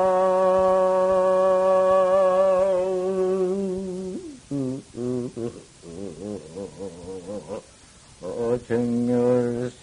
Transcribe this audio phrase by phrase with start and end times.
[8.57, 9.75] 정열생이란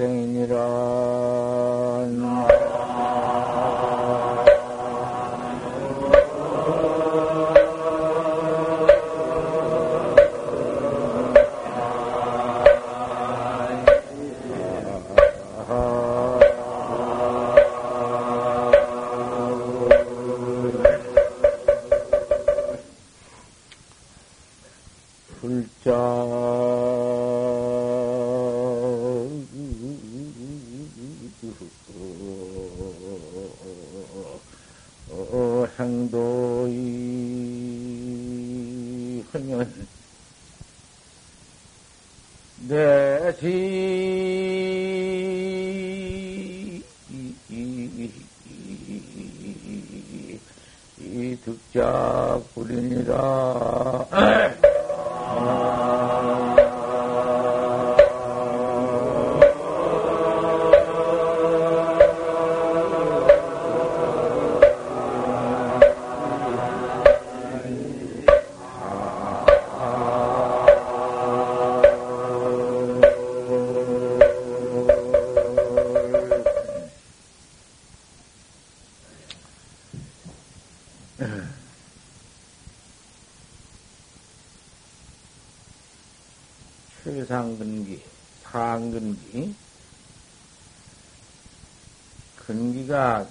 [92.47, 93.28] 근기가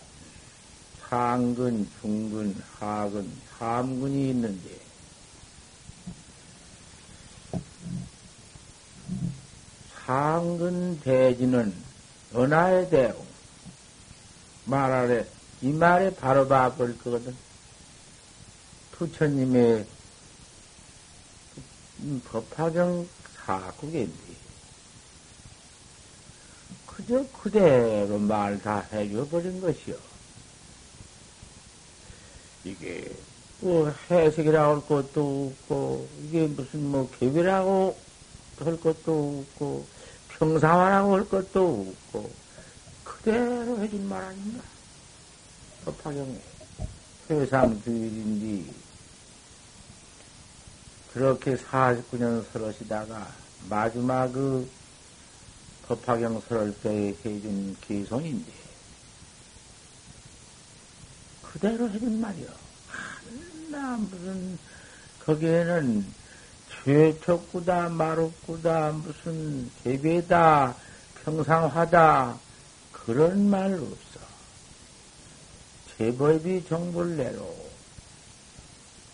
[1.10, 4.80] 상근, 중근, 하근, 삼근이 있는데,
[10.06, 11.74] 상근 대지는
[12.34, 13.26] 은하에 대고
[14.66, 15.28] 말하래
[15.62, 17.36] 이 말에 바로 봐버릴 거거든.
[18.94, 19.86] 부처님의
[22.26, 23.08] 법화경
[23.46, 24.41] 사국인데
[27.12, 29.96] 그저 그대로 말 다 해줘버린 것이요.
[32.64, 33.12] 이게
[33.60, 37.98] 뭐 해석이라고 할 것도 없고 이게 무슨 뭐 개비라고
[38.60, 39.86] 할 것도 없고
[40.30, 42.32] 평사화라고 할 것도 없고
[43.04, 44.64] 그대로 해준 말 아닌가?
[45.84, 46.40] 법화경에
[47.30, 48.72] 회상 주일인데
[51.12, 53.28] 그렇게 49년 설하시다가
[53.70, 54.70] 마지막 그
[55.96, 58.50] 법화경 설할 때 해준 기손인데
[61.42, 62.48] 그대로 해준 말이요.
[62.88, 64.58] 하나 무슨
[65.26, 66.06] 거기에는
[66.70, 70.76] 최초구다 마루구다 무슨 개배다
[71.26, 72.40] 평상화다
[72.94, 74.22] 그런 말 없어.
[75.98, 77.72] 제법이 정불내로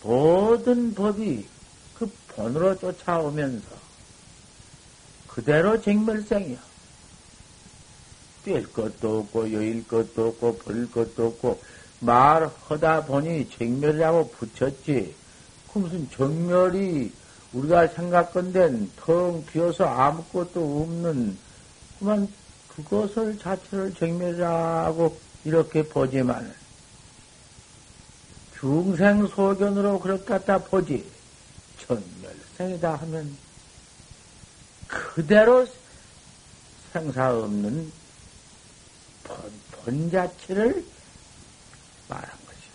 [0.04, 1.44] 모든 법이
[1.98, 3.66] 그 본으로 쫓아오면서
[5.26, 6.67] 그대로 쟁멸생이야.
[8.48, 11.60] 뗄 것도 없고 여일 것도 없고 버릴 것도 없고
[12.00, 15.14] 말하다 보니 쟁멸이라고 붙였지.
[15.72, 17.12] 그 무슨 정멸이
[17.52, 21.36] 우리가 생각건된 텅 비어서 아무것도 없는
[21.98, 22.28] 그만
[22.68, 26.54] 그것을 자체를 쟁멸이라고 이렇게 보지만
[28.58, 31.04] 중생 소견으로 그렇게 갖다 보지.
[31.86, 33.36] 전멸생이다 하면
[34.86, 35.66] 그대로
[36.92, 37.92] 생사 없는
[39.28, 39.52] 본,
[39.84, 40.84] 본 자체를
[42.08, 42.72] 말한 것이요.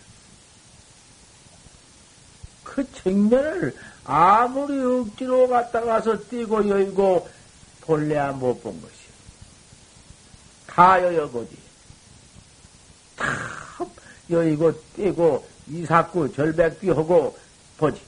[2.62, 7.28] 그 정면을 아무리 억지로 갔다 가서 뛰고 여의고
[7.82, 8.94] 본래야 못 본 것이요.
[10.66, 11.56] 다 여여보지.
[13.16, 13.86] 다
[14.30, 17.38] 여의고 뛰고 이삭구 절백비 하고
[17.76, 18.00] 보지.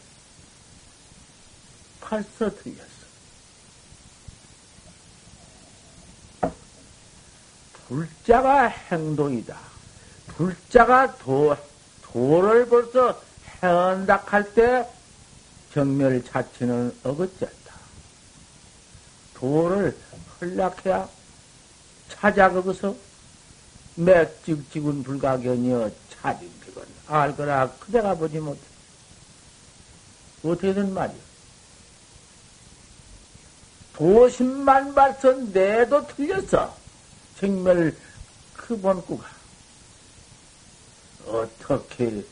[2.00, 2.95] 벌써 틀렸어.
[7.88, 9.56] 불자가 행동이다.
[10.28, 11.56] 불자가 도,
[12.02, 13.20] 도를 벌써
[13.62, 14.86] 해언다 할 때
[15.72, 17.74] 정멸 자체는 어긋졌다.
[19.34, 19.96] 도를
[20.40, 21.08] 흘락해야
[22.08, 22.94] 찾아 거기서
[23.96, 28.60] 맥직직은 불가견이여 차진피건 알거라 그대가 보지 못해.
[30.42, 31.16] 어떻게 된 말이야?
[33.94, 36.74] 도심만 발선 내도 틀렸어.
[37.38, 37.96] 정멸
[38.54, 39.26] 그 본구가
[41.26, 42.24] 어떻게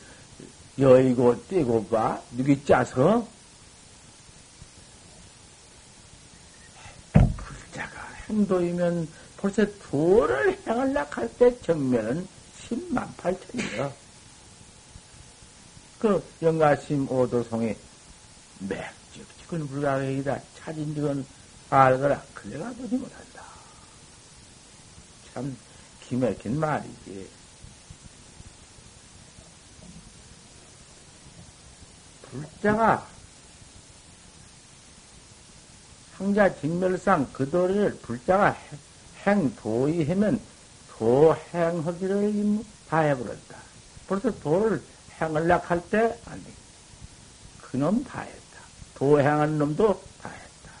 [0.79, 2.21] 여의고 떼고 봐?
[2.31, 3.27] 누기 짜서?
[7.13, 9.07] 불자가 행도이면
[9.37, 12.27] 벌써 도를 행하려고 할때 정면은
[12.67, 13.91] 10만 8천이요.
[15.99, 17.77] 그 영가심 오도송에
[18.59, 20.39] 맥적지근 불가능이다.
[20.57, 21.25] 찾은 적은
[21.69, 22.21] 알거라.
[22.33, 23.34] 그래가 보지 못한다.
[25.35, 25.55] 참
[26.07, 27.29] 기맥힌 말이지.
[32.31, 33.05] 불자가
[36.13, 38.57] 항자 직멸상 그 도리를 불자가
[39.27, 40.39] 행도의 하면
[40.97, 43.57] 도행하기를 다 해버렸다.
[44.07, 44.81] 벌써 도를
[45.19, 46.43] 행을려 할때 아니
[47.61, 48.61] 그놈 다 했다.
[48.93, 50.71] 도행한 놈도 다 했다.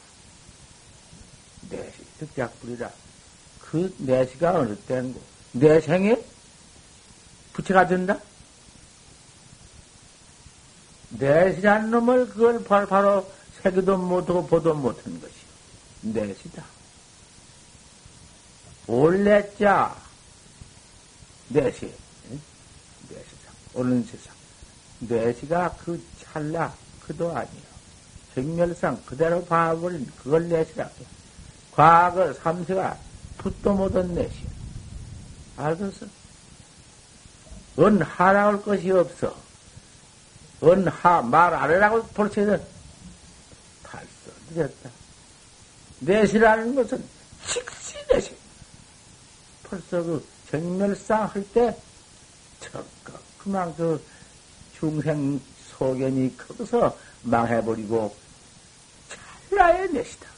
[1.69, 3.04] 내시 득작불이라.
[3.75, 6.17] 그 내시가 어느 때인고 내생에
[7.51, 8.17] 부채가 된다?
[11.09, 13.31] 내시란 놈을 그걸 바로, 바로
[13.61, 15.33] 새기도 못하고 보도 못한 것이
[16.03, 16.63] 내시다.
[18.87, 19.93] 올래자
[21.49, 21.93] 내시
[23.09, 23.51] 내시다.
[23.73, 24.33] 옳은 세상
[24.99, 27.65] 내시가 그 찰나 그도 아니요.
[28.35, 30.93] 정멸상 그대로 봐버린 그걸 내시라고.
[31.73, 33.04] 과거 삼세가
[33.45, 34.43] 풋도 못한 내시.
[35.55, 36.07] 알겠어?
[37.77, 39.35] 은 하나올 것이 없어.
[40.63, 42.59] 은 하 말안 하라고 볼때는
[43.83, 44.07] 벌써
[44.49, 44.89] 늦었다.
[45.99, 47.05] 내시라는 것은
[47.45, 48.35] 식시 내시.
[49.63, 51.77] 벌써 그 정멸상 할 때,
[52.59, 54.03] 적극 그만 그
[54.79, 55.39] 중생
[55.77, 58.15] 소견이 커서 망해버리고
[59.49, 60.34] 찰나의 내시다.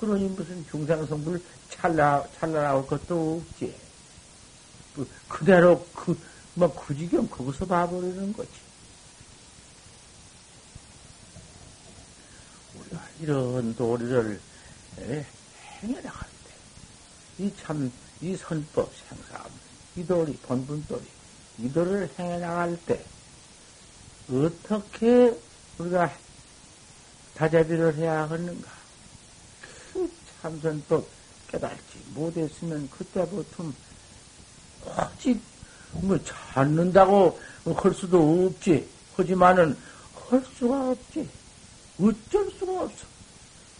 [0.00, 3.74] 그러니 무슨 중생 성불 찰나, 찰나 나올 것도 없지.
[4.96, 6.18] 그, 그대로 그,
[6.54, 8.50] 뭐, 그 지경 거기서 봐버리는 거지.
[12.74, 14.40] 우리가 이런 도리를
[15.82, 17.92] 행해 나갈 때, 이 참,
[18.22, 19.44] 이 선법 생사,
[19.96, 21.02] 이 도리, 본분 도리,
[21.58, 23.04] 이 도리를 행해 나갈 때,
[24.30, 25.38] 어떻게
[25.76, 26.10] 우리가
[27.34, 28.79] 다자비를 해야 하는가?
[30.40, 31.06] 그 참선법
[31.48, 33.64] 깨달지 못했으면 그때부터
[34.86, 35.40] 오직
[35.92, 37.38] 뭐 찾는다고
[37.74, 38.88] 할 수도 없지.
[39.16, 39.76] 하지만은
[40.30, 41.28] 할 수가 없지.
[42.00, 43.06] 어쩔 수가 없어.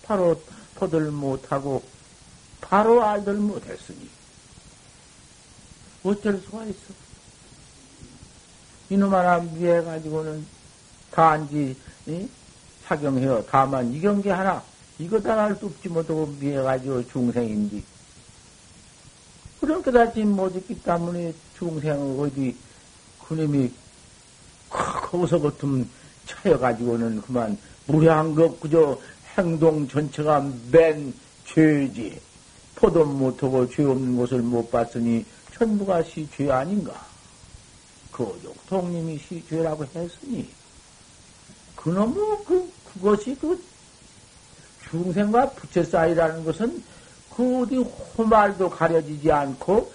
[0.02, 0.40] 바로
[0.74, 1.82] 포들 못하고
[2.60, 4.08] 바로 알들 못했으니
[6.02, 6.94] 어쩔 수가 있어.
[8.90, 10.44] 이놈 하나 미해 가지고는
[11.10, 11.76] 단지
[12.06, 12.28] 이?
[12.86, 13.44] 사경해요.
[13.48, 14.62] 다만 이 경계 하나
[15.00, 17.82] 이거 당할 수 없지 못하고 미해가지고 중생인지.
[19.58, 22.54] 그런 깨닫지 못했기 때문에 중생 어디
[23.26, 23.72] 그놈이
[24.68, 25.88] 거기서 같은
[26.26, 27.56] 차여가지고는 그만
[27.86, 28.98] 무례한 것 그저
[29.38, 31.14] 행동 전체가 맨
[31.46, 32.20] 죄지.
[32.74, 35.24] 포도 못하고 죄 없는 것을 못 봤으니
[35.54, 36.92] 전부가 시죄 아닌가?
[38.12, 40.48] 거족 동님이 시죄라고 했으니
[41.76, 42.14] 그놈의
[42.46, 43.62] 그 그것이 그
[44.90, 46.82] 중생과 부처 사이라는 것은
[47.34, 49.92] 그 어디 호말도 가려지지 않고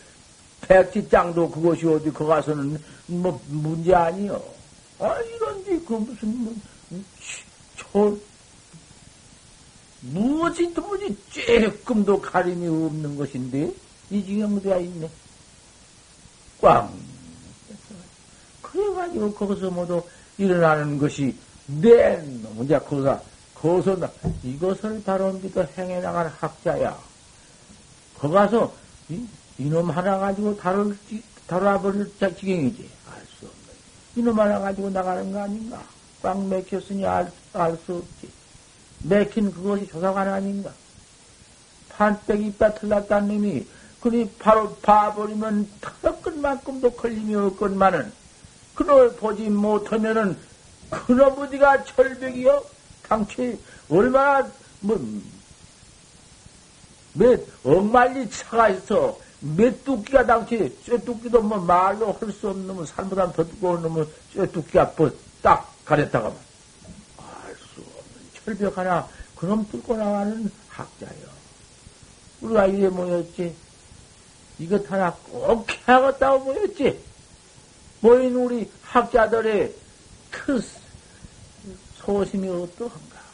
[0.61, 4.41] 백지장도 그것이 어디 거 가서는 뭐 문제 아니요.
[4.99, 6.55] 아 이런지 그 무슨 뭐,
[7.77, 8.17] 저
[10.01, 13.73] 무엇이 도무지 쬐끔도 가림이 없는 것인데
[14.11, 15.09] 이 지경돼야 있네.
[16.61, 16.91] 꽝.
[18.61, 20.01] 그래가지고 거기서 모두
[20.37, 21.35] 일어나는 것이
[21.67, 23.21] 내 놈, 이제 거기서
[23.55, 23.97] 거기서
[24.43, 26.97] 이것을 바로 믿어 행해 나갈 학자야.
[28.19, 28.73] 거 가서
[29.09, 29.25] 이,
[29.57, 30.97] 이놈 하나 가지고 다룰
[31.47, 32.89] 다뤄버릴 지경이지.
[33.11, 33.73] 알 수 없네.
[34.15, 35.81] 이놈 하나 가지고 나가는 거 아닌가?
[36.21, 38.29] 꽉 맥혔으니 알 수 없지.
[39.03, 40.71] 맥힌 그것이 조사관 아닌가?
[41.89, 43.65] 판때기 이빠 틀렸다는 놈이
[44.01, 45.69] 그니 바로 봐버리면
[46.01, 48.11] 턱끝만큼도 걸림이 없건만은
[48.73, 50.37] 그걸 보지 못하면은
[50.89, 52.74] 그놈 어디가 철벽이요?
[53.07, 53.57] 당최
[53.89, 54.47] 얼마나
[54.81, 55.03] 뭐몇
[57.63, 59.17] 억만리 차가 있어.
[59.41, 64.93] 몇 두끼가 당시 쇠두끼도 뭐 말로 할 수 없는 놈은 살보다 더 두꺼운 놈은 쇠두끼가
[64.97, 66.27] 뭐딱 가렸다가
[67.17, 71.35] 알 수 없는 철벽 하나 그놈 뚫고 나가는 학자요.
[72.41, 73.55] 우리가 이래 모였지.
[74.57, 76.99] 이것 하나 꼭 해야겠다고 모였지.
[78.01, 79.73] 모인 우리 학자들의
[80.31, 80.63] 그
[82.05, 83.25] 소심이 어떠한가?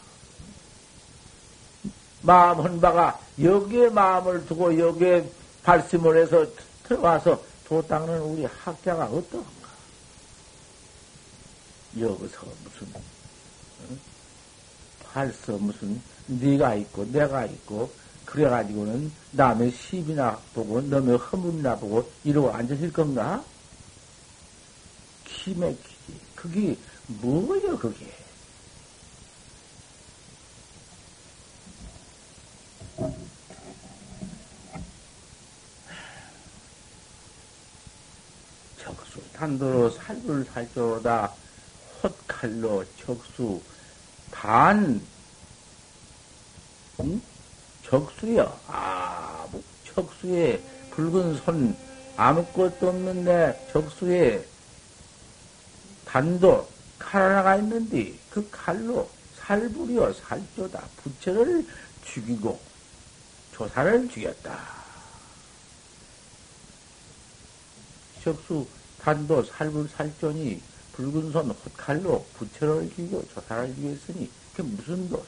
[2.22, 5.30] 마음 한 바가 여기에 마음을 두고 여기에
[5.64, 6.46] 발심을 해서
[6.84, 9.70] 들어와서 도 닦는 우리 학자가 어떠한가?
[12.00, 13.98] 여기서 무슨 어?
[15.04, 17.92] 발서 무슨 네가 있고 내가 있고
[18.26, 23.44] 그래가지고는 남의 시비나 보고 남의 허물이나 보고 이러고 앉으실 건가?
[25.26, 26.22] 기맥히지.
[26.36, 28.21] 그게 뭐예요, 그게?
[38.96, 41.32] 적수 탄도로 살불 살조로다.
[42.04, 43.62] 헛칼로 적수.
[44.32, 45.02] 반
[47.00, 47.22] 응?
[47.86, 51.76] 적수요 아뭐 적수에 붉은 손.
[52.18, 54.46] 아무것도 없는데 적수에
[56.06, 56.70] 단도.
[57.00, 60.82] 칼 하나가 있는데 그 칼로 살불이요 살조다.
[60.98, 61.66] 부처를
[62.06, 62.60] 죽이고
[63.54, 64.60] 조사를 죽였다.
[68.24, 68.68] 적수
[69.02, 70.62] 단도 살불 살존이
[70.94, 75.26] 붉은 손 헛칼로 부처를 죽이고 조사를 죽였으니 그게 무슨 도리고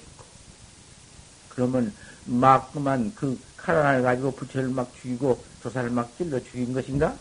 [1.50, 1.94] 그러면
[2.26, 7.18] 막 그만 그 칼 하나를 가지고 부처를 막 죽이고 조사를 막 찔러 죽인 것인가?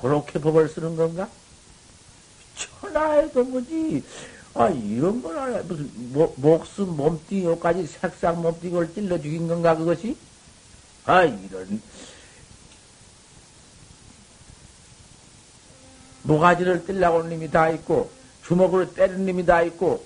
[0.00, 1.28] 그렇게 법을 쓰는 건가?
[2.56, 4.02] 천하에도 뭐지
[4.54, 5.62] 아, 이런 걸 알아.
[5.62, 10.16] 무슨, 모, 목숨, 몸뚱이까지 색상 몸뚱이를 찔러 죽인 건가, 그것이?
[11.04, 11.80] 아, 이런.
[16.22, 18.10] 모가지를 찔라고 는 놈이 다 있고,
[18.44, 20.04] 주먹으로 때리는 놈이 다 있고,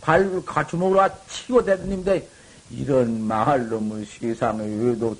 [0.00, 2.28] 발을 주먹으로 치고 때리는 놈이 다 있고,
[2.70, 5.16] 이런 놈의 세상에 왜도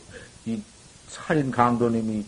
[0.47, 0.63] 이
[1.09, 2.25] 살인 강도님이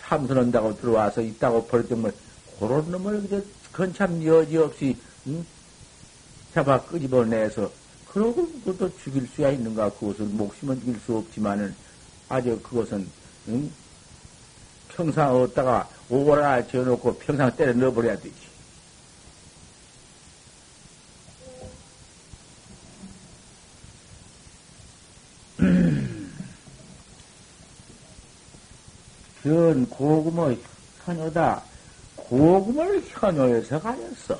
[0.00, 2.12] 참선한다고 들어와서 있다고 버렸던
[2.58, 5.44] 그런 놈을 그참 여지없이, 응?
[6.52, 7.70] 잡아 끄집어내서
[8.08, 11.74] 그러고 그것도 죽일 수야 있는가 그것을 목숨은 죽일 수 없지만은
[12.28, 13.08] 아주 그것은
[13.48, 13.70] 응?
[14.88, 18.34] 평상 얻다가 오거나 지어놓고 평상 때려 넣어버려야 되지.
[29.42, 30.58] 현 고금의
[31.04, 31.62] 현효다.
[32.16, 34.38] 고금을 현효에서 가렸어.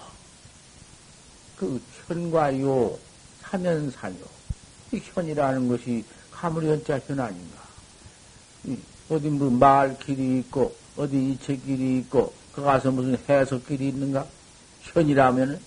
[1.57, 2.99] 그 현과 요,
[3.41, 4.15] 사면사요.
[4.93, 7.63] 이 현이라는 것이 가물현자 현 아닌가.
[9.09, 14.27] 어디 뭐 말 길이 있고, 어디 이체길이 있고, 그 가서 무슨 해석길이 있는가?
[14.83, 15.61] 현이라면은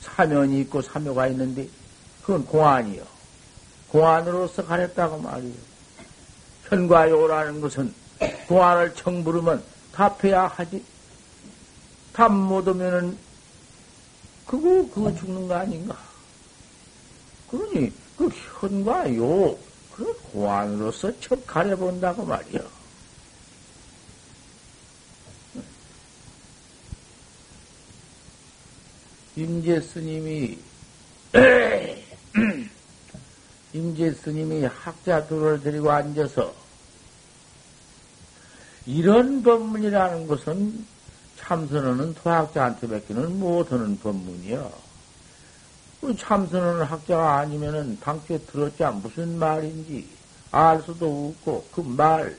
[0.00, 1.68] 사면이 있고 사묘가 있는데,
[2.22, 3.04] 그건 공안이요.
[3.88, 5.54] 공안으로서 가렸다고 말이요.
[6.68, 7.94] 현과 요라는 것은
[8.48, 10.82] 공안을 청부르면 답해야 하지.
[12.12, 13.16] 답 못하면은
[14.46, 15.96] 그거, 그거 죽는 거 아닌가?
[17.50, 18.28] 그러니, 그
[18.60, 19.56] 현과 요,
[19.94, 22.81] 그 고안으로서 척 가려본다고 말이요.
[29.34, 30.58] 임재 스님이,
[33.72, 36.54] 임재 스님이 학자 둘을 데리고 앉아서,
[38.84, 40.84] 이런 법문이라는 것은
[41.38, 44.72] 참선하는 도학자한테 뵙기는 못하는 법문이요.
[46.18, 50.08] 참선하는 학자가 아니면은 당초에 들었자 무슨 말인지
[50.50, 52.36] 알 수도 없고 그 말,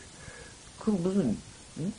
[0.80, 1.38] 그 무슨,
[1.80, 1.94] 응?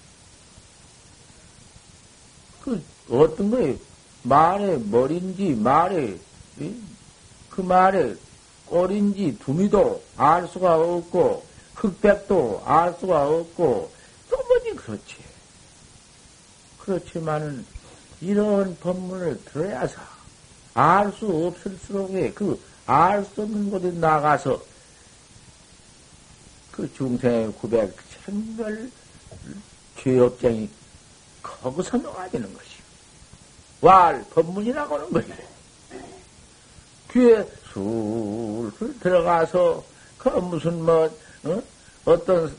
[2.62, 3.76] 그 어떤 거에
[4.24, 6.18] 말의 머리인지 말의
[7.50, 8.16] 그 말의
[8.66, 13.90] 꼴인지 두미도 알 수가 없고 흑백도 알 수가 없고
[14.30, 15.16] 또 뭐지 그렇지.
[16.78, 17.64] 그렇지만은
[18.20, 20.00] 이런 법문을 들어야서
[20.74, 24.62] 알 수 없을수록에 그 알 수 없는 곳에 나가서
[26.70, 28.90] 그 중생의 구백 천별
[29.98, 30.68] 죄업쟁이
[31.42, 32.73] 거기서 놓아지는 것이
[33.84, 35.32] 왈 법문이라고 하는 거지.
[37.12, 39.84] 귀에 술술 들어가서
[40.16, 41.04] 그 무슨 뭐
[41.44, 41.62] 어?
[42.06, 42.56] 어떤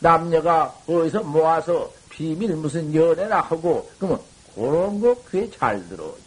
[0.00, 4.20] 남녀가 어디서 모아서 비밀 무슨 연애나 하고, 그러면
[4.54, 6.22] 그런 거 그게 잘 들어오지.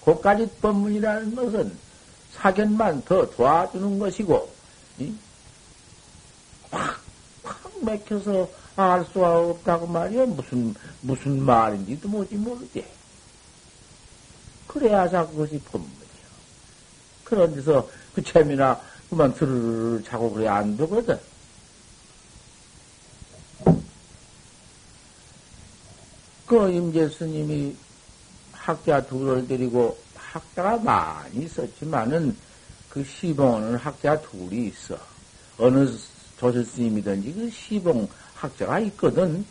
[0.00, 1.76] 고까지 법문이라는 것은
[2.34, 4.48] 사견만 더 도와주는 것이고,
[6.70, 7.00] 확,
[7.42, 10.26] 확 맥혀서 알 수가 없다고 말이야.
[10.26, 12.97] 무슨, 무슨 말인지도 뭐지 모르지.
[14.68, 15.98] 그래야자 그것이 법문이야.
[17.24, 21.18] 그런 데서 그 재미나 그만 들을 자고 그래 안 되거든.
[26.46, 27.76] 그 임재 스님이
[28.52, 32.36] 학자 둘을 데리고 학자가 많이 있었지만은
[32.88, 34.98] 그 시봉하는 학자 둘이 있어.
[35.58, 35.90] 어느
[36.38, 39.44] 조실 스님이든지 그 시봉 학자가 있거든.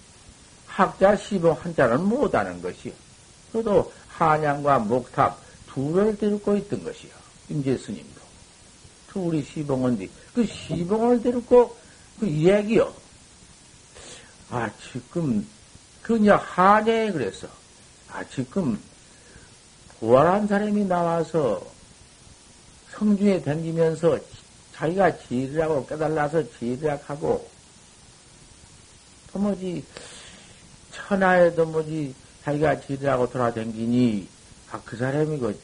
[0.65, 2.93] 학자 시봉 한자는 못하는 것이요.
[3.51, 7.11] 그래도 한양과 목탑 둘을 데리고 있던 것이요.
[7.49, 8.21] 임재 스님도.
[9.09, 11.75] 둘이 시봉인데 그 시봉을 데리고
[12.19, 12.91] 그 얘기요.
[14.49, 15.47] 아 지금
[16.01, 17.47] 그냥 한양에 그랬어.
[18.11, 18.79] 아 지금
[19.99, 21.63] 부활한 사람이 나와서
[22.91, 24.17] 성중에 댕기면서
[24.73, 27.47] 자기가 지리라고 깨달아서 지리락 하고
[29.31, 29.83] 도무지
[30.91, 32.13] 천하에도 뭐지
[32.47, 34.25] 자기가 지리라고 돌아댕기니
[34.71, 35.59] 아 그 사람이 그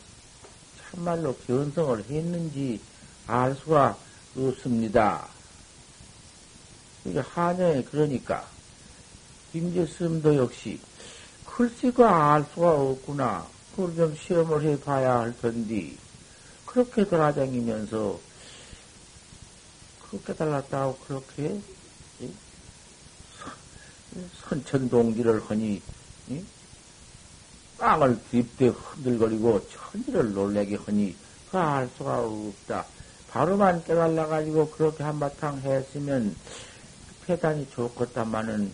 [0.92, 2.82] 참말로 견성을 했는지
[3.26, 3.98] 알 수가
[4.36, 5.28] 없습니다.
[7.06, 8.46] 이게 한여에 그러니까
[9.54, 10.80] 임재스님도 역시
[11.46, 13.48] 글씨가 알 수가 없구나.
[13.72, 15.96] 그걸 좀 시험을 해봐야 할 텐데
[16.66, 18.20] 그렇게 돌아다니면서
[20.10, 21.62] 그렇게 달랐다고 그렇게
[24.50, 25.82] 선천동기를 하니
[27.84, 31.14] 땅을 뒷대 흔들거리고 천지를 놀래게 하니
[31.52, 32.86] 그알 수가 없다.
[33.30, 36.34] 바로만 깨달아가지고 그렇게 한바탕 했으면
[37.26, 38.72] 패단이 좋겠다마는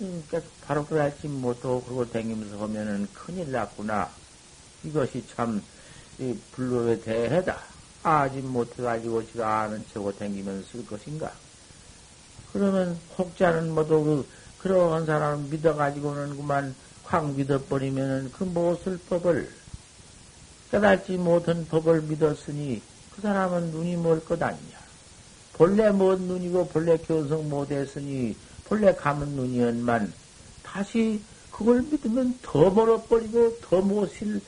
[0.00, 0.24] 음,
[0.66, 4.08] 바로 그러지 못하고 그러고 다니면서 하면은 큰일 났구나.
[4.82, 5.62] 이것이 참
[6.52, 7.58] 불법의 대해다.
[8.02, 11.30] 아직 못해가지고 지가 아는 척고 다니면서 쓸 것인가.
[12.54, 14.26] 그러면 혹자는 모두 그,
[14.62, 16.74] 그러한 사람을 믿어가지고는 그만
[17.10, 19.50] 확 믿어버리면은 그 무엇을 법을
[20.70, 22.80] 깨닫지 못한 법을 믿었으니
[23.14, 24.78] 그 사람은 눈이 멀 것 아니냐.
[25.54, 30.12] 본래 먼 눈이고 본래 교성 못했으니 본래 감은 눈이었만
[30.62, 34.40] 다시 그걸 믿으면 더 멀어버리고 더 못실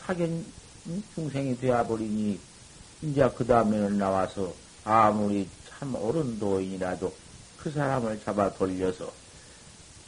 [0.00, 0.42] 사견
[1.14, 2.40] 중생이 되어버리니
[3.02, 7.12] 이제 그 다음에는 나와서 아무리 참 옳은 도인이라도
[7.58, 9.12] 그 사람을 잡아 돌려서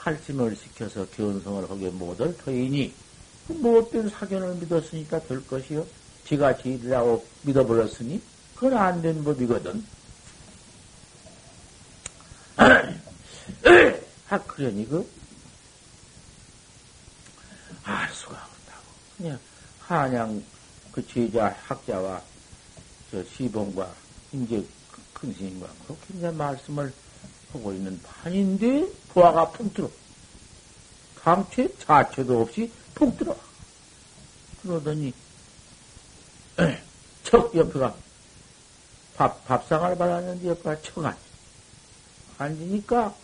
[0.09, 2.95] 팔심을 시켜서 견성을 하게 못할 터이니
[3.47, 5.87] 그 못된 사견을 믿었으니까 될 것이요.
[6.27, 8.23] 지가 지리라고 믿어버렸으니
[8.55, 9.85] 그건 안 된 법이거든.
[14.31, 15.09] 아, 그러니 그,
[17.85, 18.83] 알 수가 없다고.
[19.17, 19.39] 그냥
[19.81, 20.43] 한양
[20.93, 22.23] 그 제자 학자와
[23.11, 23.95] 저 시봉과
[24.33, 24.65] 이제
[25.13, 26.93] 그큰 스님과 그렇게 이제 말씀을
[27.53, 29.91] 하고 있는 판인데 부하가 푹 들어.
[31.17, 33.37] 강체 자체도 없이 푹 들어.
[34.63, 35.13] 그러더니
[37.25, 37.95] 척 옆에가
[39.17, 41.19] 밥, 밥상을 받았는데 옆에가 척 앉아.
[42.39, 43.15] 앉으니까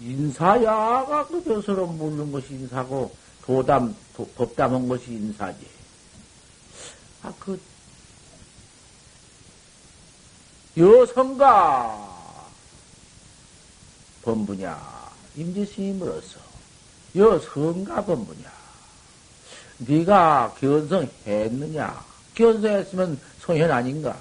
[0.00, 5.66] 인사야가 그 벼서로 묻는 것이 인사고 도담, 도, 법담한 것이 인사지.
[7.22, 7.60] 아, 그
[10.76, 12.09] 여성가
[14.22, 16.38] 범부냐 임지스님으로서.
[17.16, 18.50] 여 성가 범부냐
[19.78, 22.04] 네가 견성했느냐?
[22.34, 24.16] 견성했으면 성현 아닌가?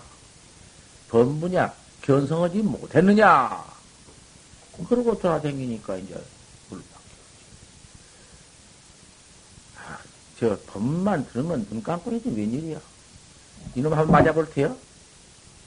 [1.09, 3.63] 범부냐 견성하지 못했느냐?
[4.87, 6.15] 그러고 돌아다니니까 이제
[9.77, 9.97] 아,
[10.39, 12.79] 저 법만 들으면 눈 감고 있지 웬일이야.
[13.75, 14.75] 이놈 한번 맞아볼 테요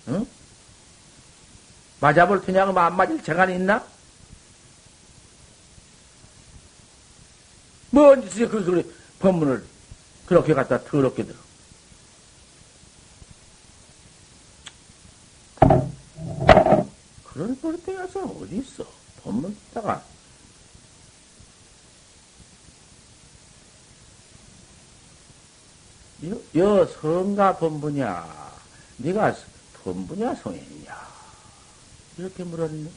[0.08, 0.26] 응?
[2.00, 3.84] 맞아볼 테냐고 안 맞을 재간이 있나?
[7.92, 9.64] 뭔 짓이야, 그 소리, 법문을
[10.24, 11.36] 그렇게 갖다 더럽게 들어.
[17.24, 18.86] 그런 버릇대가서 어디 있어?
[19.22, 20.02] 법문 듣다가.
[26.24, 28.52] 여, 여 성가 법문이야.
[28.96, 29.36] 네가
[29.84, 31.08] 법문이야, 성인이냐?
[32.16, 32.90] 이렇게 물었네.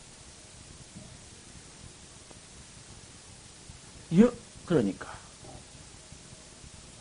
[4.20, 4.32] 여,
[4.66, 5.08] 그러니까.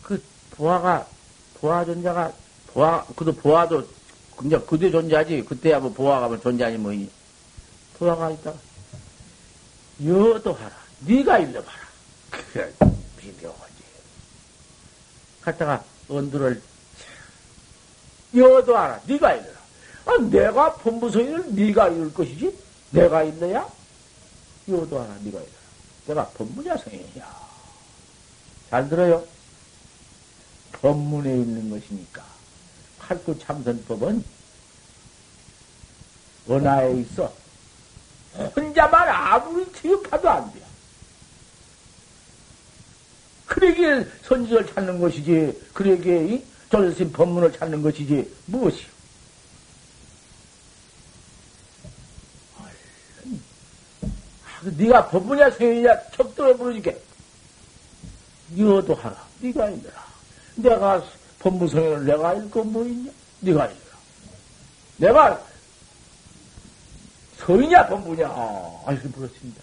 [0.03, 1.07] 그, 보아가,
[1.55, 2.31] 보아 존자가,
[2.67, 3.87] 보아, 그도 보아도,
[4.35, 5.45] 그냥 그대 존재하지.
[5.45, 6.93] 그때야 뭐 보아가 뭐 존재하니 뭐,
[7.97, 8.53] 보아가 있다.
[10.03, 10.75] 여도 하라.
[10.99, 11.79] 네가 일러 봐라.
[12.29, 12.73] 그래,
[13.17, 13.73] 비교하지.
[15.41, 16.61] 갔다가 언두를,
[18.35, 18.99] 여도 하라.
[19.05, 19.55] 네가 일러.
[20.05, 22.55] 아, 내가 본부성인을 네가 이룰 것이지?
[22.91, 23.67] 내가 있느냐?
[24.67, 25.49] 이것도 하나 네가 있어.
[26.07, 26.29] 내가
[26.77, 27.45] 성인이야.
[28.75, 29.23] 잘 들어요?
[30.73, 32.21] 법문에 있는 것이니까.
[32.99, 34.21] 팔구 참선법은
[36.45, 37.33] 원하에 있어.
[38.53, 40.59] 혼자만 아무리 취급해도 안 돼.
[43.45, 48.89] 그러기에 선지를 찾는 것이지, 그러기에 조선심 법문을 찾는 것이지, 무엇이요?
[54.59, 56.91] 그 네가 법부냐 성인이냐 척도에 부르니까
[58.49, 59.15] 너도 하라.
[59.39, 60.05] 네가 읽어라.
[60.55, 61.03] 내가
[61.39, 63.11] 법무성인을 내가 읽고 뭐 있냐?
[63.41, 63.97] 네가 읽어라.
[64.97, 65.45] 내가
[67.37, 68.27] 성이냐 법부냐?
[68.27, 69.61] 아, 이렇게 물었습니다.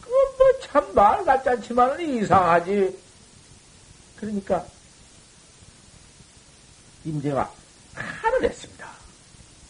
[0.00, 2.98] 그뭐참 말 같지 않지만 이상하지.
[4.16, 4.64] 그러니까
[7.04, 7.52] 임재가
[7.94, 8.86] 칼을 했습니다.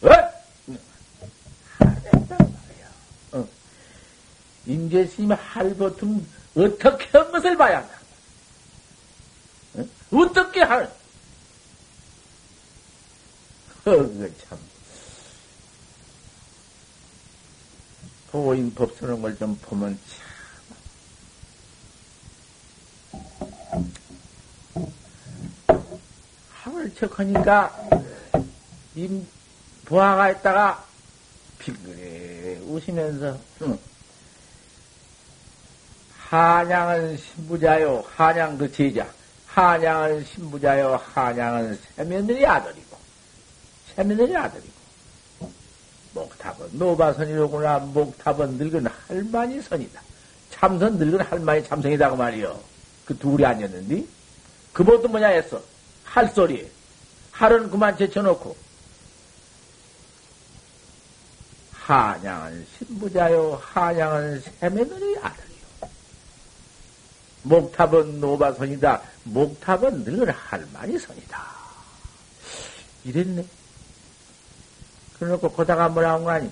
[0.01, 0.09] 어?
[1.77, 2.89] 칼을 했단 말이야.
[3.33, 3.47] 어.
[4.65, 6.25] 임재 스님의 할 버튼
[6.57, 7.93] 어떻게 한 것을 봐야 한다.
[9.75, 9.87] 어?
[10.17, 10.89] 어떻게 할, 어,
[13.83, 14.57] 그 참.
[18.31, 20.27] 보인 법서는 걸 좀 보면 참.
[26.51, 27.75] 하을 척하니까
[28.95, 29.27] 임
[29.85, 30.85] 부하가 있다가
[31.59, 33.79] 빙그레 웃으면서 응.
[36.29, 39.07] 한양은 신부자요 한양 그 제자.
[39.47, 42.97] 한양은 신부자요 한양은 세며느리 아들이고.
[43.95, 44.73] 세며느리 아들이고.
[46.13, 50.01] 목탑은 노바선이로구나 목탑은 늙은 할머니 선이다.
[50.51, 52.59] 참선 늙은 할머니 참선이다 그 말이요.
[53.05, 54.03] 그 둘이 아니었는데.
[54.73, 55.61] 그것도 뭐냐 했어?
[56.03, 56.69] 할 소리.
[57.31, 58.53] 할은 그만 제쳐놓고.
[61.71, 65.46] 한양은 신부자요, 한양은 세매느리 아들이요.
[67.47, 69.01] 목탑은 노바선이다.
[69.23, 71.43] 목탑은 늘 할머니 선이다.
[73.05, 73.45] 이랬네.
[75.17, 76.49] 그래놓고 거다가 뭐라고 하니?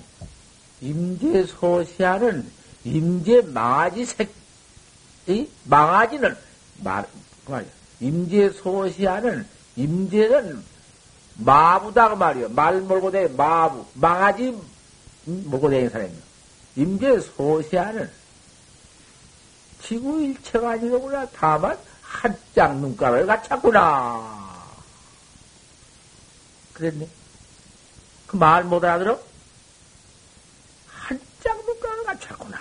[0.80, 2.50] 임재소시아는
[2.84, 4.32] 임재 망아지 색,
[5.26, 6.36] 이 망아지는
[6.82, 7.06] 말,
[7.44, 7.70] 그 말이야.
[8.00, 10.62] 임재소시아는 임재는
[11.38, 12.48] 마부다 그 말이요.
[12.50, 13.84] 말 몰고 대 마부.
[13.94, 14.56] 망아지
[15.24, 16.18] 먹고 다니는 사람이요.
[16.76, 18.10] 임재 소시아는
[19.86, 21.26] 지구 일체가 아니로구나.
[21.34, 24.64] 다만 한 짝 눈가를 갖췄구나.
[26.74, 27.08] 그랬네.
[28.26, 29.18] 그 말 못 알아들어?
[30.88, 32.58] 한 짝 눈가를 갖췄구나.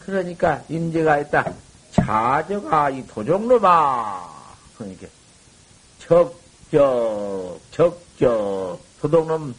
[0.00, 1.52] 그러니까 임재가 있다.
[1.92, 4.54] 자저가 이 도종놈아.
[4.78, 5.06] 그러니까
[5.98, 9.54] 적적 적적 도둑놈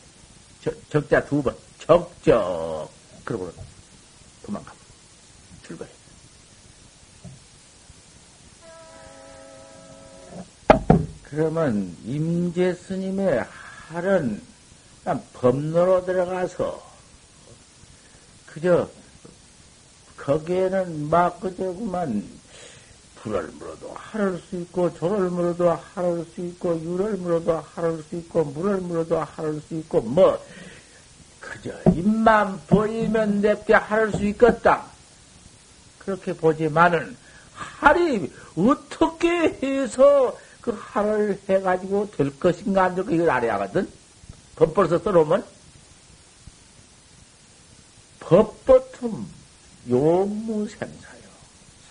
[0.89, 2.89] 적자 두 번, 적적.
[3.23, 3.53] 그러고.
[5.69, 5.91] 출발해.
[11.29, 13.45] 그러면 임재 스님의
[13.87, 14.41] 할은
[15.33, 16.83] 법로로 들어가서
[18.47, 18.89] 그저
[20.17, 22.27] 거기에는 막 그저구만
[23.15, 28.43] 불을 물어도 하를 수 있고 조를 물어도 하를 수 있고 유를 물어도 하를 수 있고
[28.45, 30.43] 물을 물어도 하를 수 있고 뭐
[31.39, 34.98] 그저 입만 보이면 냅게 하를 수 있겠다.
[35.99, 37.15] 그렇게 보지만은
[37.53, 39.29] 할이 어떻게
[39.61, 43.89] 해서 그 할을 해가지고 될 것인가 안 될 것인가 이걸 알아야 하거든.
[44.55, 45.45] 법벌서 써놓으면
[48.19, 49.27] 법버툼
[49.89, 51.09] 요무생사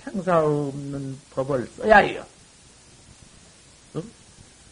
[0.04, 2.24] 생사 없는 법을 써야 해요.
[3.94, 4.02] 어?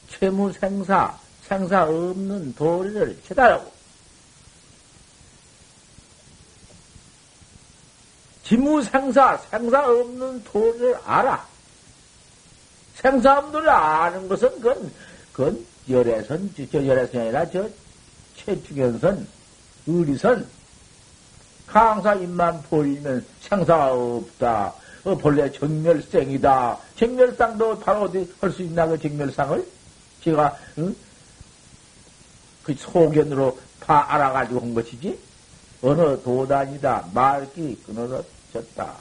[0.09, 3.71] 최무생사, 생사 없는 도리를 che다라고
[8.47, 11.45] 지무생사, 생사 없는 도리를 알아.
[12.95, 14.93] 생사 없는 도리를 아는 것은 그건,
[15.33, 17.69] 그건 열애선, 저 열애선이 아니라 저
[18.37, 19.27] 최중현선,
[19.89, 20.47] 의리선,
[21.67, 24.75] 강사 입만 보이면 생사가 없다.
[25.05, 26.79] 어, 본래 정멸생이다.
[26.97, 29.67] 정멸상도 바로 어디 할 수 있나, 그 정멸상을?
[30.23, 30.95] 제가, 응?
[32.63, 35.19] 그 소견으로 다 알아가지고 한 것이지?
[35.83, 37.09] 어느 도단이다.
[37.13, 38.36] 말기 끊어졌다.
[38.53, 38.97] 졌다.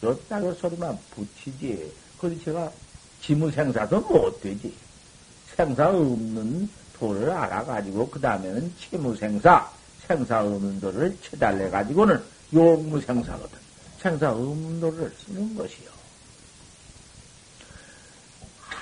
[0.00, 1.92] 그 소리만 붙이지.
[2.18, 2.72] 그래서 제가
[3.22, 4.74] 지무생사도 못 되지.
[5.54, 6.68] 생사 없는
[6.98, 9.70] 도를 알아가지고, 그 다음에는 치무생사,
[10.06, 13.58] 생사 없는 도를 쳐달래가지고는 용무생사거든.
[14.00, 15.90] 생사 음도를 쓰는 것이요.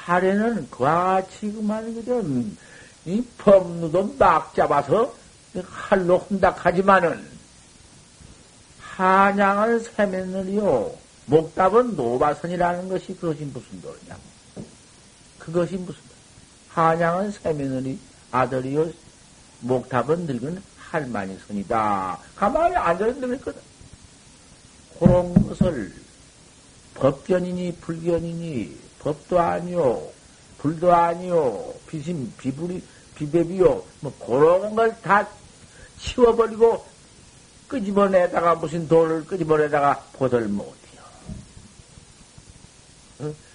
[0.09, 2.57] 하래는 그와 같이 그만 그좀
[3.05, 5.13] 이 법루도 막 잡아서
[5.71, 7.38] 칼로 혼닥하지만은
[8.99, 10.93] 한양을 세면을요
[11.27, 14.17] 목답은 노바선이라는 것이 그것이 무슨 도리냐?
[15.39, 16.01] 그것이 무슨
[16.71, 17.97] 한양은 세면을이
[18.33, 18.91] 아들이요
[19.61, 22.19] 목탑은 늙은 할머니 선이다.
[22.35, 23.61] 가만히 앉아서 늙었거든.
[24.99, 25.93] 그런 것을
[26.95, 30.03] 법견이니 불견이니 법도 아니요
[30.59, 32.83] 불도 아니요 비심 비불이
[33.15, 35.29] 비배비요 뭐 그런 걸 다
[36.01, 36.85] 치워버리고
[37.69, 41.03] 끄집어내다가 무슨 돌을 끄집어내다가 보들 못해요.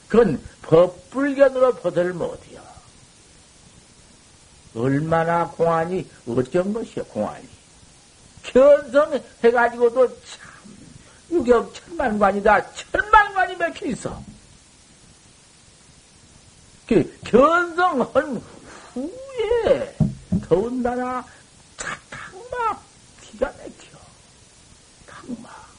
[0.07, 2.61] 그건 법불견으로 보들 못해요.
[4.75, 7.47] 얼마나 공안이 어쩐 것이요, 공안이.
[8.43, 10.51] 견성해가지고도 참,
[11.31, 12.73] 유격 천만관이다.
[12.73, 14.23] 천만관이 맥혀 있어.
[16.87, 18.41] 그 견성한
[18.93, 19.95] 후에
[20.47, 21.25] 더군다나
[21.77, 22.83] 탁막
[23.21, 23.97] 기가 막혀.
[25.07, 25.69] 탁막.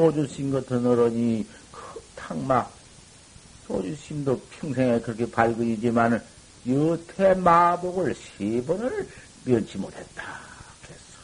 [0.00, 2.72] 조주심 같은 어른이 그 탁막.
[3.66, 6.24] 조주심도 평생에 그렇게 밝은이지만
[6.68, 9.06] 여태 마복을 세 번을
[9.44, 10.40] 면치 못했다.
[10.82, 11.20] 그랬어.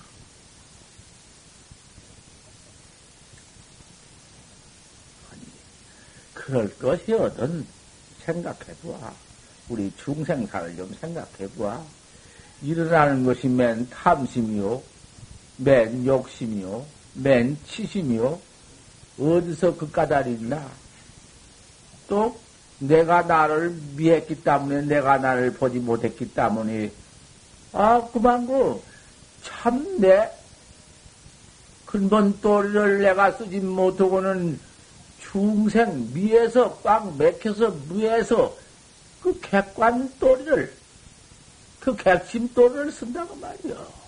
[5.32, 5.40] 아니,
[6.34, 7.66] 그럴 것이거든.
[8.26, 9.10] 생각해보아.
[9.70, 11.82] 우리 중생사를 좀 생각해보아.
[12.60, 14.82] 일어나는 것이 맨 탐심이요,
[15.56, 18.38] 맨 욕심이요, 맨 치심이요.
[19.18, 20.68] 어디서 그 까닭이 있나?
[22.09, 22.38] 또
[22.79, 26.92] 내가 나를 미했기 때문에 내가 나를 보지 못했기 때문에
[27.72, 28.46] 아 그만
[29.42, 30.31] 그참내
[31.87, 34.61] 근본 또리를 내가 쓰지 못하고는
[35.20, 38.55] 중생 미에서 꽉 맥혀서 무에서
[39.22, 40.72] 그 객관 또리를
[41.81, 44.05] 그 객심 또리를 쓴다고 말이요.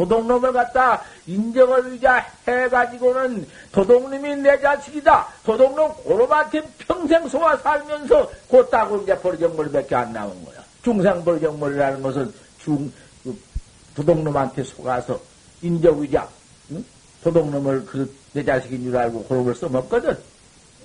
[0.00, 5.26] 도둑놈을 갖다 인정을 의자 해가지고는 도둑놈이 내 자식이다.
[5.44, 10.56] 도둑놈 고로한테 평생 소화 살면서 곧다고 이제 버리정물밖에 안 나온 거야.
[10.82, 12.90] 중생 버리정물이라는 것은 중,
[13.22, 13.38] 그,
[13.94, 15.20] 도둑놈한테 속아서
[15.60, 16.26] 인정 의자,
[16.70, 16.82] 응?
[17.22, 20.16] 도둑놈을 그, 내 자식인 줄 알고 고로를 써먹거든.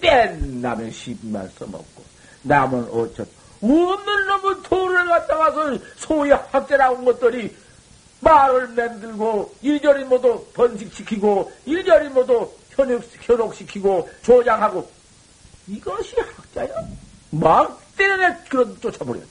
[0.02, 2.04] 맨 남의 시비만 써먹고.
[2.42, 3.24] 남은 어쩌,
[3.62, 7.56] 없는 놈의 돌을 갖다 가서 소위 학자라고 온 것들이
[8.22, 14.90] 말을 만들고 일절이 모두 번식시키고 일절이 모두 현혹, 현혹시키고 조장하고
[15.68, 16.68] 이것이 학자야.
[17.32, 19.28] 막 때려내 그런 쫓아버렸다.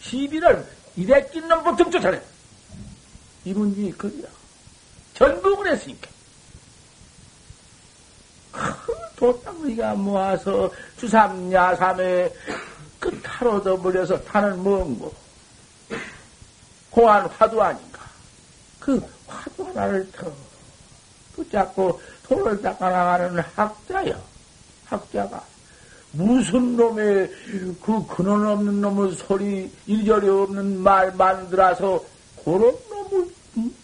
[0.00, 2.20] 시비를 이래 낀 놈부터 쫓아내.
[3.44, 4.28] 이 문제이 그야.
[5.14, 6.10] 전국을 했으니까.
[8.52, 12.32] 큰 도땅이가 모아서 주삼야 삼에
[13.00, 15.21] 그 타로 둬버려서 타는 뭔고.
[16.92, 18.00] 공안 화두 아닌가.
[18.78, 20.30] 그 화두 하나를 더
[21.34, 24.20] 붙잡고 돌을 닦아나가는 학자요.
[24.84, 25.42] 학자가.
[26.12, 27.30] 무슨 놈의
[27.80, 32.04] 그 근원 없는 놈의 소리, 일절이 없는 말 만들어서
[32.44, 33.74] 그런 놈을, 응?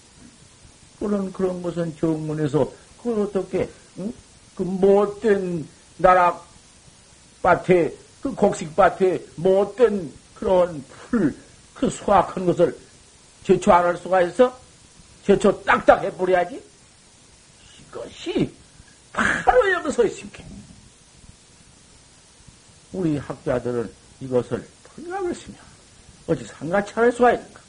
[0.99, 4.13] 그런, 그런 것은 정문에서 그걸 어떻게, 응?
[4.55, 5.67] 그 못된
[5.97, 6.39] 나라
[7.43, 11.35] 밭에, 그 곡식 밭에 못된 그런 풀,
[11.73, 12.77] 그 수확한 것을
[13.49, 14.55] 제초 안 할 수가 있어?
[15.25, 16.63] 제초 딱딱 해버려야지.
[17.89, 18.55] 이것이
[19.11, 20.45] 바로 여기서 있습니다.
[22.93, 25.59] 우리 학자들은 이것을 풀려고 했으면
[26.27, 27.61] 어찌 상가치 할 수가 있는가?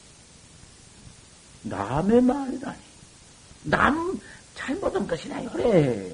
[1.63, 2.77] 남의 말이라니.
[3.63, 4.19] 남
[4.55, 6.11] 잘못한 것이나 요래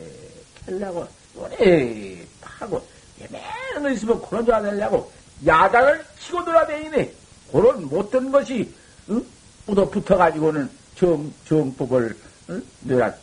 [0.67, 2.85] 캘라고 요래 파고
[3.19, 5.11] 예매는 거 있으면 그런 줄 알려고
[5.43, 7.11] 야단을 치고 돌아다니네.
[7.51, 8.71] 그런 못된 것이
[9.09, 9.25] 응?
[9.65, 12.15] 뿌도 붙어가지고는 정, 정법을,
[12.49, 12.63] 응?
[12.81, 13.13] 내가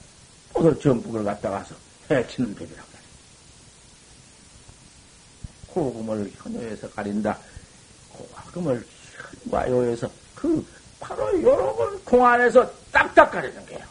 [0.52, 1.74] 뿌도 정법을 갖다가서
[2.10, 3.00] 해치는 법이라고 그래.
[5.68, 7.38] 고금을 현여에서 가린다.
[8.12, 8.84] 고금을
[9.44, 10.66] 현과요에서 그,
[11.00, 13.86] 바로 요런 공안에서 딱딱 가리는 거야.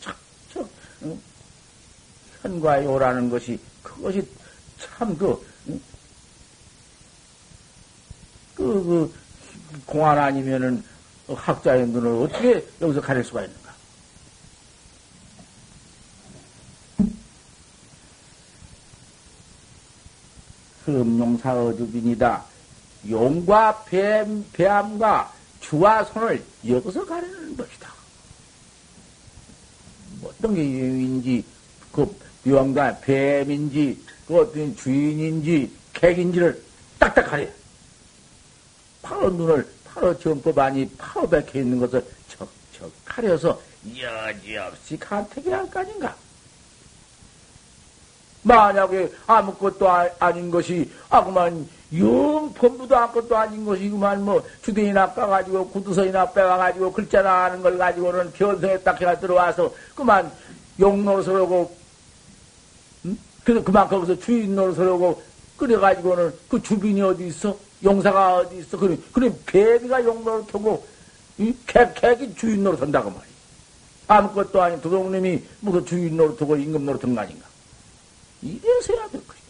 [0.00, 0.16] 척,
[0.52, 0.68] 척,
[1.02, 1.20] 응?
[2.42, 4.22] 현과요라는 것이, 그것이
[4.78, 5.80] 참 그, 응?
[8.54, 9.14] 그, 그,
[9.86, 10.82] 공안 아니면은
[11.28, 13.68] 학자의 눈을 어떻게 여기서 가릴 수가 있는가?
[20.84, 22.44] 흠용사 어주빈이다.
[23.08, 27.92] 용과 뱀, 배암과 주와 손을 여기서 가리는 것이다.
[30.24, 31.44] 어떤 게 유인인지,
[31.92, 36.62] 그 묘왕과 뱀인지, 그 어떤 주인인지, 객인지를
[36.98, 37.46] 딱딱 가려.
[39.02, 39.68] 바로 눈을
[40.20, 43.60] 정법 안이 파로 박혀 있는 것을 척척 가려서
[43.96, 46.14] 여지없이 간택해야 할거 아닌가?
[48.42, 55.12] 만약에 아무것도 아, 닌 것이, 아, 그만, 영, 본부도 아무것도 아닌 것이, 그만, 뭐, 주댕이나
[55.12, 60.30] 까가지고, 구두서이나 빼가가지고, 글자나 하는 걸 가지고는 견성에 딱 해가 들어와서, 그만,
[60.80, 61.76] 용 노릇을 고
[63.04, 63.18] 응?
[63.44, 65.20] 그래서 그만 거기서 주인 노릇을 하고,
[65.58, 67.56] 그래가지고는 그 주빈이 어디 있어?
[67.84, 68.78] 용사가 어디 있어?
[68.78, 70.86] 그래, 그래, 배비가 용도를 타고,
[71.36, 73.28] 이 객, 객이 주인 노릇 한다고 말이야.
[74.06, 77.46] 아무것도 아닌 도둑님이 무슨 주인 노릇 하고 임금 노릇 한 거 아닌가.
[78.40, 79.46] 이래서야 될 것이다.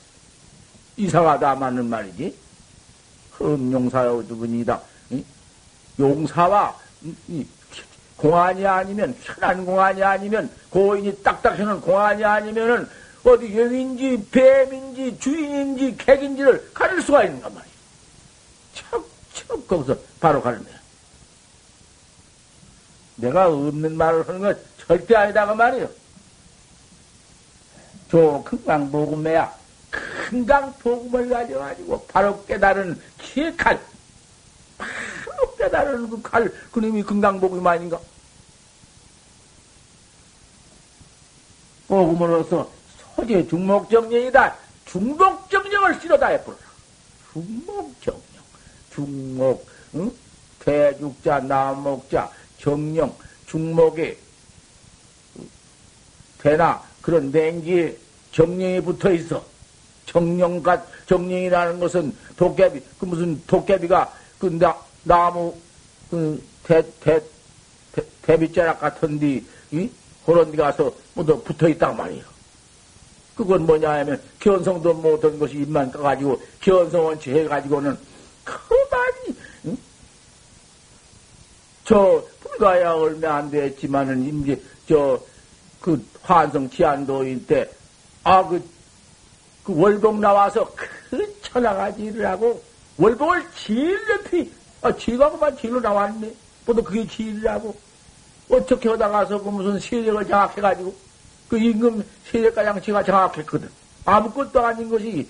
[0.97, 2.37] 이상하다 맞는 말이지.
[3.33, 4.81] 흠 용사여 두분이다.
[6.01, 6.75] 용사와
[8.16, 12.88] 공안이 아니면 편한 공안이 아니면 고인이 딱딱해는 공안이 아니면은
[13.25, 17.73] 어디 여인지 뱀인지 주인인지 객인지를 가릴 수가 있는가 말이야.
[18.75, 20.79] 척척 거기서 바로 가는 거야.
[23.17, 25.91] 내가 없는 말을 하는 건 절대 아니다 그 말이요.
[28.11, 29.53] 저 금강 복음매야
[29.91, 33.81] 금강 복음을 가져가지고 바로 깨달은 기획할
[34.79, 37.99] 바로 깨달은 그 칼, 그놈이 금강 복음 아닌가?
[41.89, 42.78] 복음으로서
[43.19, 44.55] 소재 중목정령이다.
[44.87, 46.63] 중목정령을 실어다 해버려라.
[47.33, 48.23] 중목정령.
[48.95, 50.13] 중목, 응?
[50.61, 53.13] 대죽자, 남목자, 정령,
[53.47, 54.17] 중목에
[56.39, 57.97] 대나 그런 냉기에
[58.31, 59.45] 정령이 붙어 있어.
[60.07, 65.55] 정령과 정령이라는 것은 도깨비, 그 무슨 도깨비가 그 나, 나무,
[66.09, 67.21] 그 대, 대,
[67.93, 69.91] 대, 대비자락 같은 데, 이?
[70.25, 72.38] 그런 데 가서 모두 붙어 있단 말이에요.
[73.38, 77.96] 그건 뭐냐 하면, 견성도 못한 것이 입만 까가지고, 견성원치 해가지고는,
[78.42, 79.79] 그만이, 응?
[81.85, 85.20] 저, 불가야 얼마 안 됐지만은, 이제, 저,
[85.81, 87.70] 그, 환성 지안도일 때,
[88.24, 88.61] 아, 그,
[89.62, 92.61] 그 월봉 나와서 큰 천하가지를 하고,
[92.96, 94.51] 월봉을 제일 높이,
[94.83, 96.35] 아, 지가 그만 제일로 나왔네.
[96.66, 97.72] 보다 그게 제일이라고.
[98.51, 101.08] 어떻게 하다가서 그 무슨 세력을 장악해가지고,
[101.49, 103.69] 그 임금 세력가량 지가 장악했거든.
[104.05, 105.29] 아무것도 아닌 것이,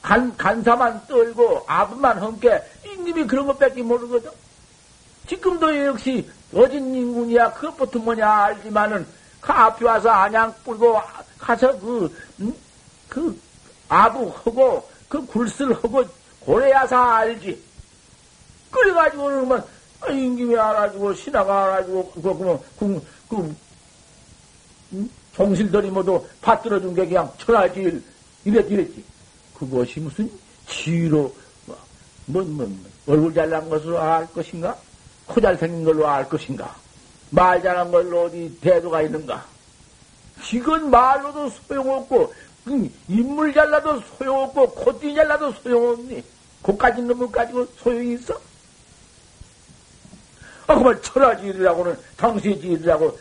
[0.00, 4.30] 간, 간사만 떨고, 아부만 험게, 임금이 그런 것밖에 모르거든.
[5.26, 9.06] 지금도 역시, 어진 인군이야, 그것부터 뭐냐 알지만은,
[9.40, 11.00] 그 앞에 와서 안양 뿌리고,
[11.38, 12.54] 가서 그, 음?
[13.08, 13.40] 그,
[13.88, 16.04] 아부하고, 그 굴슬하고,
[16.40, 17.62] 고래야사 알지.
[18.70, 19.64] 그래가지고 그러면
[20.00, 23.56] 아, 임금이 알아주고 신하가 알아주고 그거 그뭐 그, 그 음?
[25.34, 28.02] 종실들이 모두 받들어준 게 그냥 천하지일
[28.44, 29.04] 이랬 이랬지.
[29.54, 30.30] 그것이 무슨
[30.68, 31.34] 지로
[31.66, 31.76] 뭐,
[32.26, 34.76] 뭐, 뭐, 뭐 얼굴 잘난 것으로 알 것인가?
[35.26, 36.74] 코 잘생긴 걸로 알 것인가?
[37.30, 39.44] 말 잘한 걸로 어디 대도가 있는가?
[40.44, 42.34] 지금 말로도 소용없고
[43.08, 46.22] 인물 잘라도 소용없고 콧띠 잘라도 소용없니?
[46.62, 48.38] 그까지 놈을 가지고 소용이 있어?
[50.66, 53.18] 아, 그만 천하지일이라고는 당시지일이라고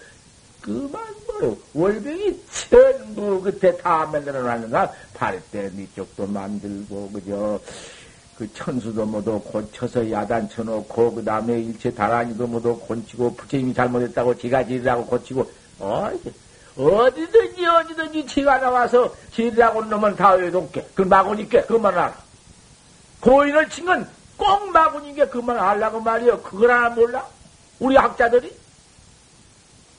[0.61, 1.01] 그만
[1.39, 4.91] 뭐 월병이 전부 그때 다 만들어 놨는가?
[5.13, 7.59] 팔대 밑쪽도 만들고 그저
[8.37, 14.63] 그 천수도 모두 고쳐서 야단 쳐놓고 그 다음에 일체 다란이도 모두 고치고 부처님이 잘못했다고 지가
[14.65, 16.11] 지리라고 고치고 어
[16.77, 20.87] 어디든지 어디든지 지가 나와서 지리라고 놈은 다 외롭게.
[20.95, 22.15] 그 마구니께 그만 알아
[23.19, 27.23] 고인을 친 건 꼭 마구니께 그만 알라고 말이요 그걸 하나 몰라?
[27.79, 28.51] 우리 학자들이?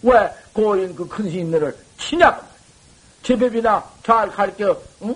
[0.02, 2.44] 왜 고인 그 큰 스님들을 치냐고.
[3.22, 5.14] 제법이나 잘 가르쳐, 응?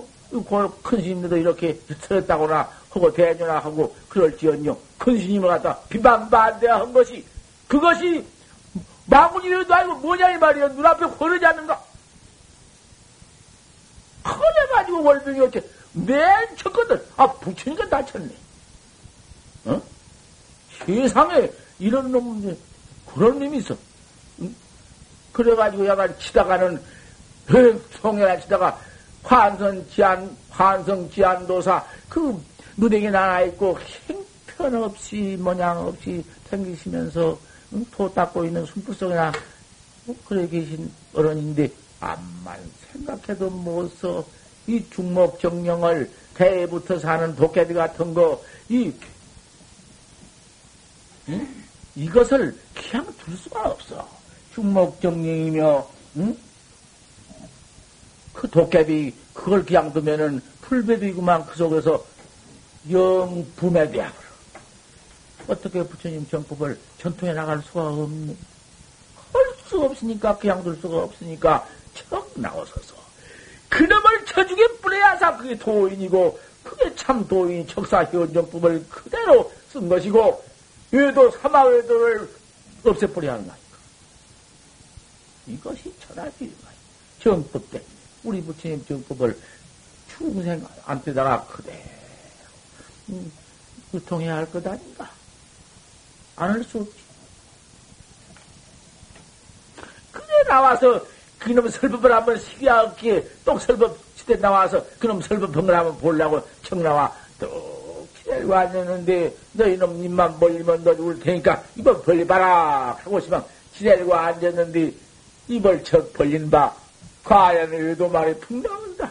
[0.82, 7.24] 큰 스님들도 이렇게 틀었다거나 하고 대전화 하고 그럴지언정 큰 스님을 갖다 비방 반대한 것이
[7.68, 8.24] 그것이
[9.06, 11.80] 마구니라도 아니고 뭐냐 이 말이야 눈앞에 흐르지 않는가
[14.24, 18.30] 커져가지고 월병이 어째 맨 쳤거든 아 부처니까 다쳤네
[19.66, 19.82] 어?
[20.86, 22.56] 세상에 이런 놈,
[23.12, 23.76] 그런 놈이 있어.
[25.36, 26.80] 그래가지고 약간 치다가는,
[28.00, 28.80] 성해나 치다가
[29.22, 32.42] 환선 지안, 환성 지안도사, 그
[32.78, 37.38] 누댕이 나나 있고, 형편없이, 모양 없이 탱기시면서,
[37.90, 39.30] 토 닦고 있는 숨불 속에나,
[40.06, 42.58] 뭐 그래 계신 어른인데, 암만
[42.92, 44.24] 생각해도 못 써.
[44.66, 48.90] 이 중목 정령을 대부터 사는 도깨비 같은 거, 이,
[51.28, 51.46] 응?
[51.94, 54.16] 이것을 그냥 둘 수가 없어.
[54.56, 56.36] 흉목정령이며, 응?
[58.32, 62.04] 그 도깨비, 그걸 그냥 두면은 풀베비구만 그 속에서
[62.90, 64.12] 영 부매되야.
[65.46, 68.36] 어떻게 부처님 정법을 전통해 나갈 수가 없니?
[69.32, 72.94] 할수 없으니까, 그냥 둘 수가 없으니까, 척 나오소서.
[73.68, 80.42] 그놈을 저죽에 뿌려야사 그게 도인이고, 그게 참 도인 척사현정법을 그대로 쓴 것이고,
[80.90, 82.28] 외도, 사마외도를
[82.84, 83.65] 없애버려야 하는 거니까.
[85.46, 86.50] 이것이 철학이요.
[87.22, 87.80] 정법대.
[88.24, 89.38] 우리 부처님 정법을
[90.08, 91.78] 충생 안에다가 그대로
[93.08, 93.30] 음,
[93.94, 95.08] 유통해야 할 것 아닌가?
[96.36, 96.92] 안 할 수 없지.
[100.12, 101.00] 그래 나와서
[101.38, 108.54] 그놈 설법을 한번 시기하게 또 설법 시대 나와서 그놈 설법병을 한번 보려고 청나와 또 기다리고
[108.54, 113.44] 앉았는데 너희놈 입만 벌리면 너 죽을 테니까 입만 벌리봐라 하고 싶으면
[113.74, 114.92] 기다리고 앉았는데
[115.48, 116.74] 입을 척 벌린 바
[117.24, 119.10] 과연 의도 말이 푹 나온다.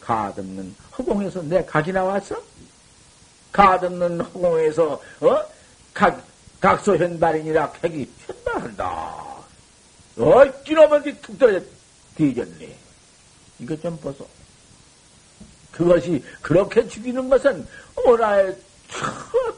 [0.00, 2.36] 가없는 허공에서 내 각이 나왔어?
[3.52, 5.44] 가없는 허공에서 어?
[5.92, 6.22] 각,
[6.60, 9.24] 각소 현발이니라 객이 현발한다.
[10.18, 11.64] 어이, 끼놈은 툭 떨어져
[12.16, 12.76] 뒤졌네.
[13.58, 14.26] 이것 좀 보소.
[15.72, 17.66] 그것이 그렇게 죽이는 것은
[18.04, 18.54] 오라에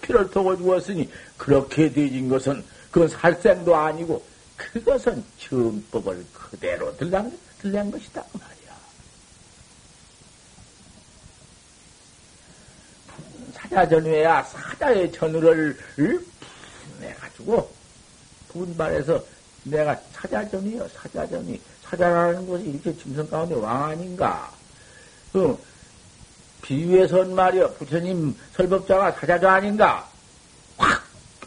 [0.01, 4.23] 피를 토고 죽었으니 그렇게 뒤진 것은 그건 살생도 아니고
[4.59, 8.23] 그것은 정법을 그대로 들란, 들란 것이다.
[8.33, 8.77] 말이야.
[13.55, 15.79] 사자전후에야 사자의 전후를
[17.01, 17.73] 내가지고
[18.49, 19.25] 분발해서
[19.63, 24.53] 내가 사자전이요 사자전이 사자라는 것이 이렇게 짐승 가운데 왕 아닌가?
[25.33, 25.57] 그
[26.63, 30.09] 비유에선 말이요 부처님 설법자가 사자자 아닌가?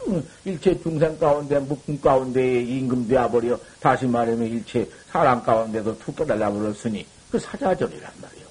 [0.06, 6.50] 확 일체 중생 가운데 묶음 가운데 임금되어 버려 다시 말하면 일체 사람 가운데도 툭 깨달아
[6.50, 8.46] 버렸으니 그 사자전이란 말이요.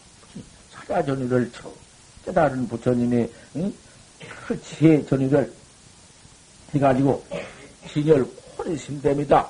[0.72, 1.72] 사자전이를 쳐
[2.26, 3.74] 깨달은 부처님의 응?
[4.48, 5.52] 그 지혜 전의를
[6.74, 7.24] 해가지고
[7.92, 8.26] 진열
[8.58, 9.48] 호리심됩니다.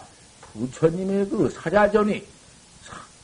[0.53, 2.23] 부처님의 그 사자전이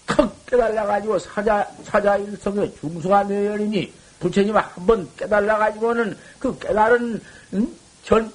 [0.06, 7.22] 턱 깨달아가지고 사자, 사자일성의 중수가 되어리니 부처님 한 번 깨달아가지고는 그 깨달은
[7.54, 7.76] 응?
[8.04, 8.32] 전,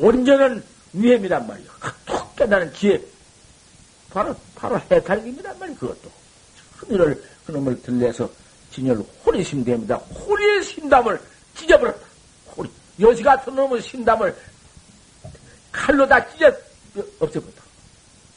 [0.00, 1.68] 온전한 위험이란 말이야.
[2.06, 3.00] 턱 깨달은 기회.
[4.10, 6.10] 바로, 바로 해탈입니단 말이야, 그것도.
[6.76, 8.30] 하늘을, 그놈을 들려서
[8.72, 9.96] 진열 호리심 됩니다.
[9.96, 11.20] 호리의 심담을
[11.56, 12.06] 찢어버렸다.
[12.56, 12.70] 호리.
[13.00, 14.34] 여시 같은 놈의 심담을
[15.72, 16.52] 칼로 다 찢어
[17.20, 17.62] 없애버렸다.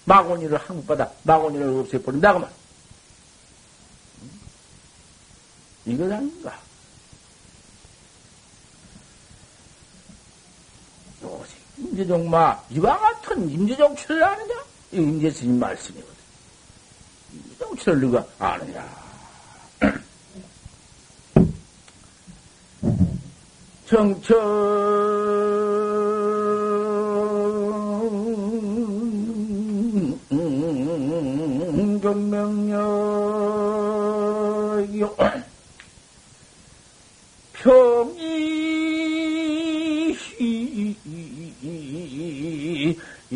[0.06, 2.50] 마고니를 한국바다 마고니를 없애버린다 그만.
[5.86, 6.60] 이것 아닌가?
[11.24, 14.54] 요새 임재종마 이와 같은 임재종치를 아느냐?
[14.92, 16.14] 이 임재스님 말씀이거든.
[17.34, 18.90] 임재종치를 누가 아느냐?
[23.88, 24.40] 정천
[32.02, 32.82] 경명력
[37.54, 38.21] 평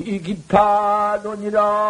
[0.04, 1.86] 기파론이라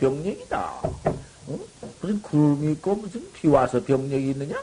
[0.00, 0.80] 병력이다.
[0.82, 1.58] 어?
[2.00, 4.56] 무슨 구름이 있고 무슨 비 와서 병력이 있느냐?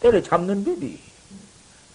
[0.00, 0.98] 때려잡는 법이.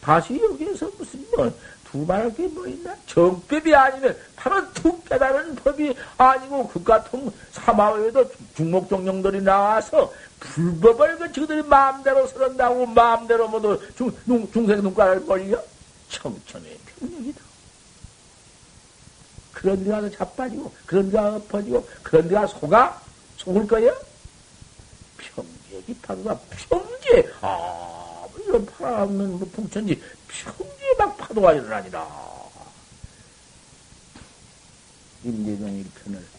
[0.02, 1.52] 다시 여기에서 무슨 뭐
[1.92, 2.96] 두말할 게 뭐 있나?
[3.08, 11.64] 정법이 아니면 바로 툭 깨달은 법이 아니고 그 같은 사마에도 중목종령들이 나와서 불법을 그 저들이
[11.64, 14.12] 마음대로 서른다고 마음대로 모두 중,
[14.52, 15.62] 중생 눈가를 벌려?
[16.10, 17.42] 청천의 병력이다.
[19.54, 23.02] 그런 데 가서 자빠지고, 그런 데 가서 엎어지고, 그런 데 가서 속아?
[23.38, 23.92] 속을 거야?
[25.18, 32.26] 평지 의 기파도가 평지에, 아, 이런 파라없는 뭐 풍천지, 평지에 막 파도가 일어나니라.
[35.24, 36.35] 임재정 일편을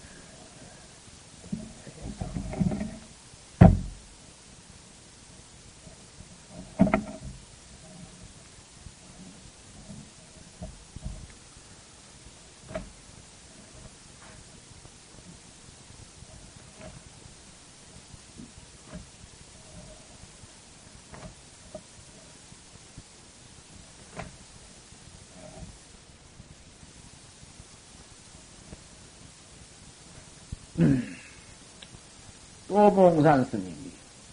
[32.77, 33.75] 또 봉산 스님이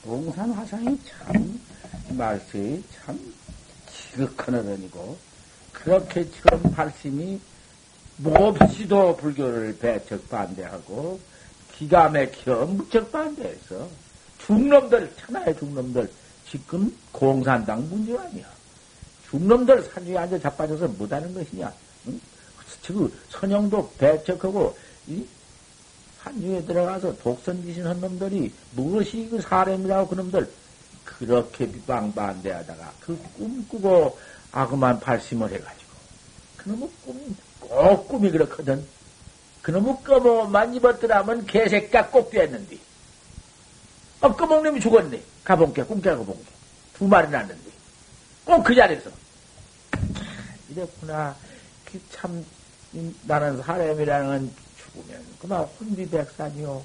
[0.03, 1.61] 봉산 화상이 참
[2.09, 3.17] 말씀이 참
[3.89, 5.17] 지극한 어른이고
[5.71, 7.39] 그렇게 처음 발심이
[8.17, 11.17] 몹시도 불교를 배척 반대하고
[11.71, 13.87] 기가 막혀 무척 반대해서
[14.45, 16.11] 중놈들 천하의 중놈들
[16.49, 18.45] 지금 공산당 문제 아니야.
[19.29, 21.71] 중놈들 산중에 앉아 자빠져서 못하는 것이냐.
[22.07, 22.19] 응?
[22.85, 24.77] 그 선영도 배척하고
[25.07, 25.25] 이
[26.23, 30.49] 한중에 들어가서 독선지신 한 놈들이 무엇이 그 사람이라고 그 놈들
[31.03, 34.17] 그렇게 비방반대하다가 그 꿈꾸고
[34.53, 35.93] 악음한 발심을 해가지고
[36.57, 38.85] 그놈의 꿈, 꼭 꿈이 그렇거든.
[39.61, 42.77] 그놈의 꺼먹만 입었더라면 개새끼가 꼭 됐는데.
[44.21, 45.21] 아, 꺼먹님이 죽었네.
[45.43, 46.51] 가본게, 꿈깨고 본 게.
[46.93, 47.71] 두 마리 났는데.
[48.45, 49.09] 꼭 그 자리에서.
[50.69, 51.35] 이랬구나.
[51.85, 52.45] 그 참,
[53.23, 54.53] 나는 사람이라는
[54.93, 56.83] 건 죽으면 그만 혼비백산이요.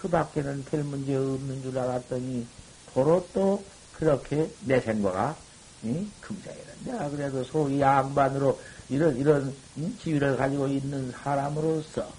[0.00, 2.46] 그 밖에는 별 문제 없는 줄 알았더니
[2.92, 3.62] 도로 또
[3.96, 5.36] 그렇게 내 생과가
[5.84, 6.10] 응?
[6.20, 6.64] 금장이라.
[6.84, 8.58] 내가 그래도 소위 양반으로
[8.88, 9.98] 이런, 이런 응?
[10.02, 12.10] 지위를 가지고 있는 사람으로서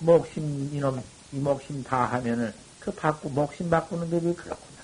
[0.00, 4.80] 목심, 이놈, 이 목심 다 하면은 그 바꾸, 목심 바꾸는 법이 그렇구나.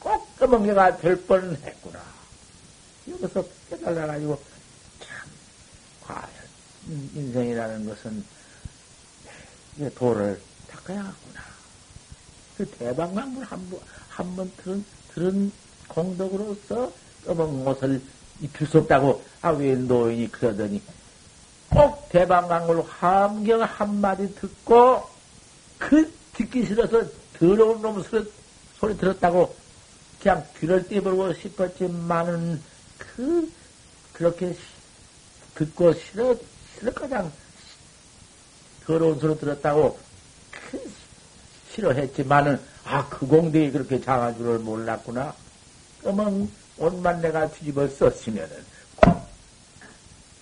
[0.00, 2.02] 꼭 까먹게가 될 뻔 했구나.
[3.08, 4.38] 여기서 깨달아가지고
[5.00, 5.28] 참,
[6.02, 6.28] 과연
[7.14, 8.24] 인생이라는 것은
[9.94, 11.40] 도를 닦아야겠구나.
[12.56, 15.52] 그 대방광문 한 번, 한 번 들은, 들은
[15.88, 16.92] 공덕으로서
[17.26, 18.00] 검은 옷을
[18.40, 20.80] 입힐 수 없다고, 아, 왜 노인이 그러더니,
[21.70, 25.02] 꼭 대방광을 함경 한마디 듣고,
[25.78, 27.02] 그 듣기 싫어서
[27.38, 28.30] 더러운 놈 소리,
[28.78, 29.54] 소리 들었다고,
[30.20, 32.60] 그냥 귀를 떼버리고 싶었지만은,
[32.98, 33.50] 그,
[34.12, 34.56] 그렇게
[35.54, 36.36] 듣고 싫어,
[36.78, 37.32] 싫어, 그냥
[38.86, 39.98] 더러운 소리 들었다고,
[40.50, 40.92] 그
[41.70, 45.34] 싫어했지만은, 아, 그 공대에 그렇게 장한 줄을 몰랐구나.
[46.00, 48.64] 그러면 옷만 내가 뒤집어 썼으면은,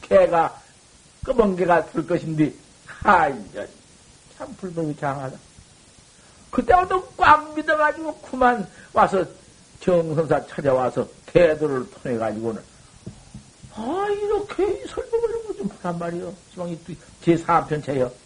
[0.03, 0.61] 개가,
[1.25, 2.53] 검은 개가 들 것인데,
[2.87, 3.69] 하이전,
[4.37, 5.37] 참 불법이 장하다.
[6.51, 9.25] 그때부터 꽉 믿어가지고 그만 와서
[9.81, 12.63] 정선사 찾아와서 태도를 통해 가지고는,
[13.75, 14.85] 아, 이렇게
[15.63, 16.35] 거좀 보란 말이요.
[16.51, 16.79] 지방이
[17.25, 18.22] 제4편차요.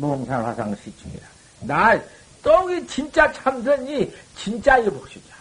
[0.00, 1.26] 몽상화상 시중이라.
[1.60, 2.00] 나,
[2.42, 5.34] 똥이 진짜 참선이 진짜 이거 보시자.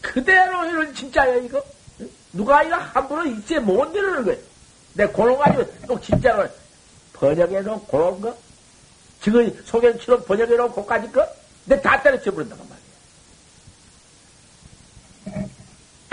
[0.00, 1.62] 그대로 이런 진짜야, 이거?
[2.32, 4.36] 누가 이거 함부로 이제 못 이러는 거야.
[4.94, 6.48] 내 고런 가지고 또 진짜로
[7.12, 8.36] 번역해 놓은 고런 거?
[9.20, 11.26] 지금 소견처럼 번역해 놓은 고까지 거?
[11.64, 12.58] 내 다 때려쳐 버린단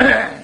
[0.01, 0.43] 말이야.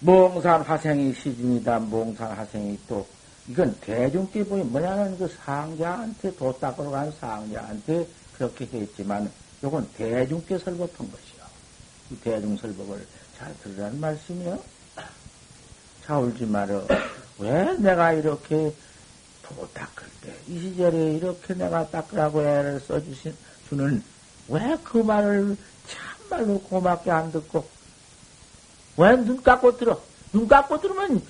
[0.00, 1.78] 몽산 화생이 시중이다.
[1.78, 3.06] 몽산 화생이 또
[3.48, 9.30] 이건 대중께 보면 뭐냐면 그 상자한테 도 닦으러 간 상자한테 그렇게 했지만
[9.62, 11.42] 이건 대중께 설법한 것이요.
[12.10, 13.04] 이 대중 설법을
[13.36, 14.62] 잘 들으라는 말씀이요.
[16.06, 16.86] 자, 울지 말어.
[17.38, 18.72] 왜 내가 이렇게
[19.42, 23.34] 도 닦을 때, 이 시절에 이렇게 내가 닦으라고 애를 써주신,
[23.68, 24.02] 주는,
[24.48, 25.56] 왜 그 말을
[26.28, 27.66] 참말로 고맙게 안 듣고,
[28.96, 30.00] 왜 눈 감고 들어?
[30.32, 31.22] 눈 감고 들으면,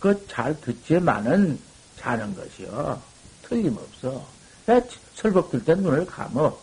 [0.00, 1.58] 그 잘 듣지만은
[1.98, 3.00] 자는 것이요.
[3.42, 4.24] 틀림없어.
[4.66, 4.82] 왜
[5.14, 6.56] 설법 들때 눈을 감어?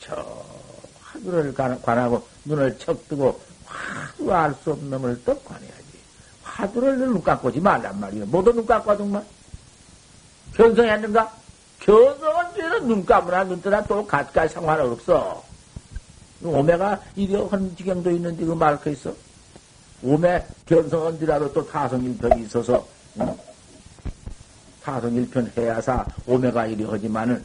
[0.00, 0.44] 저
[1.00, 5.82] 화두를 관하고 눈을 척 뜨고 화두 알 수 없는 놈을 또 관해야지.
[6.42, 8.24] 화두를 눈 감고 지 말란 말이야.
[8.26, 9.24] 모두 눈 감고 하더만.
[10.54, 11.32] 견성했는가?
[11.80, 15.42] 견성은 뒤에는 눈 감으나 눈 뜨나 또 가까이 상관없어.
[16.42, 19.14] 오메가 이려 헌 지경도 있는데 그 말그 있어?
[20.02, 22.86] 오메 견성은 뒤라도 또 타성일편이 있어서
[23.20, 23.36] 응?
[24.82, 27.44] 타성일편 해야사 오메가 이리 하지만은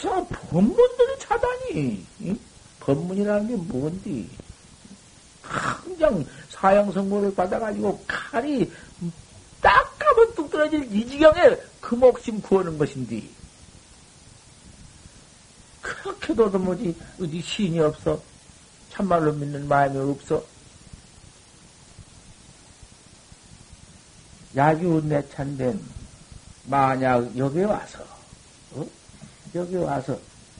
[0.00, 2.06] 자, 법문들이 차다니.
[2.22, 2.38] 응?
[2.80, 4.30] 법문이라는 게 뭔디?
[5.42, 8.70] 그냥 사형선고를 받아가지고 칼이
[9.60, 13.28] 딱 가면 뚝 떨어질 이 지경에 그 목심 구하는 것인디.
[15.82, 18.20] 그렇게도 뭐지, 어디 시인이 없어.
[18.90, 20.44] 참말로 믿는 마음이 없어.
[24.56, 25.80] 야규 내찬된
[26.64, 28.04] 만약 여기 와서
[28.72, 28.86] 어?
[29.54, 30.18] 여기 와서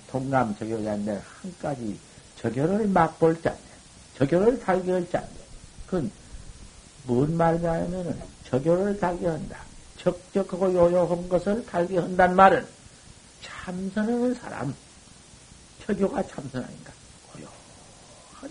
[0.08, 1.98] 동남 저교자인데 한 가지
[2.40, 3.70] 저교를 맛볼 자인데
[4.16, 5.40] 저교를 달게 할 자인데
[5.86, 6.10] 그건
[7.04, 9.58] 뭔 말이냐 하면은 저교를 달게 한다.
[9.98, 12.66] 적적하고 요요한 것을 달게 한단 말은
[13.42, 14.74] 참선하는 사람
[15.84, 16.92] 저교가 참선 아닌가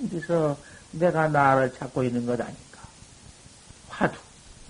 [0.09, 0.57] 데서
[0.91, 2.79] 내가 나를 찾고 있는 것 아닌가
[3.89, 4.17] 화두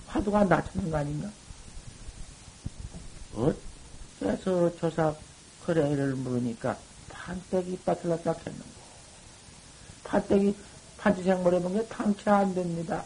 [0.06, 1.30] 화두가 나 찾는 거 아닌가
[4.20, 5.14] 어째서 조사
[5.64, 6.76] 그래를 물으니까
[7.30, 8.64] 판때기 켰는 거.
[10.04, 10.56] 판때기,
[10.98, 13.04] 판치생머리 본게 탕치 안 됩니다.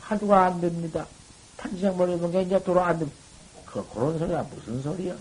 [0.00, 1.06] 화두가 안 됩니다.
[1.56, 3.20] 판치생머리 본게 이제 돌아 안 됩니다.
[3.66, 5.14] 그, 그런 소리가 무슨 소리야?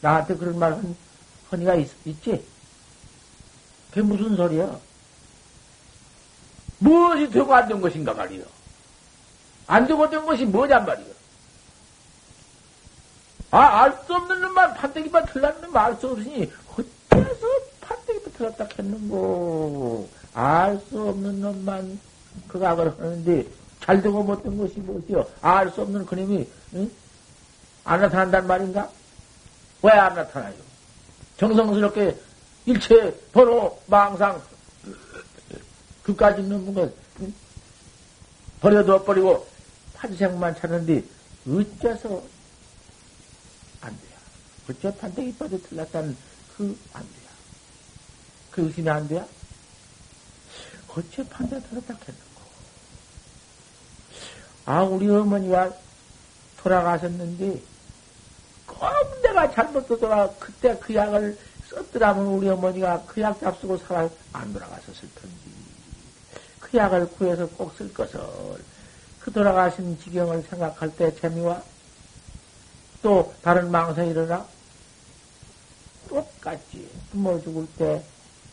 [0.00, 0.96] 나한테 그런 말 헌,
[1.52, 2.42] 헌이가 있, 있지?
[3.90, 4.76] 그게 무슨 소리야?
[6.78, 8.44] 무엇이 되고 안 된 것인가 말이요.
[9.66, 11.06] 안 되고 된 것이 뭐냔 말이요.
[13.50, 17.46] 아, 알 수 없는 놈만 판때기만 틀렸는 말수 없으니, 어째서
[17.80, 20.08] 판때기만 틀렸다 했는고.
[20.34, 21.98] 알 수 없는 놈만
[22.46, 23.44] 그 각을 하는데,
[23.84, 25.26] 잘 되고 못된 것이 뭐지요?
[25.42, 26.90] 알 수 없는 그림이, 응?
[27.84, 28.88] 안 나타난단 말인가?
[29.82, 30.54] 왜 안 나타나요?
[31.38, 32.16] 정성스럽게
[32.66, 34.40] 일체 번호, 망상,
[36.02, 37.34] 그까지 있는 것, 응?
[38.60, 39.46] 버려둬 버리고,
[39.94, 41.02] 판생만 찾는데,
[41.48, 42.22] 어째서
[43.80, 44.10] 안 돼요.
[44.68, 46.16] 어째 판때기 빠져 틀렸다는
[46.56, 47.30] 그 안 돼요.
[48.50, 49.26] 그 의심이 안 돼요?
[50.88, 52.40] 어째 판때기 틀렸다 했는고.
[54.66, 55.72] 아, 우리 어머니가
[56.58, 57.62] 돌아가셨는데,
[58.66, 58.78] 꼭
[59.22, 60.28] 내가 잘못 듣더라.
[60.38, 61.38] 그때 그 약을
[61.70, 65.36] 썼더라면 우리 어머니가 그 약 잡수고 살아 안 돌아가셨을 텐데.
[66.60, 68.20] 그 약을 구해서 꼭 쓸 것을.
[69.20, 71.62] 그 돌아가신 지경을 생각할 때 재미와
[73.02, 74.46] 또 다른 망상이 일어나
[76.08, 76.88] 똑같지.
[77.10, 78.02] 부모 죽을 때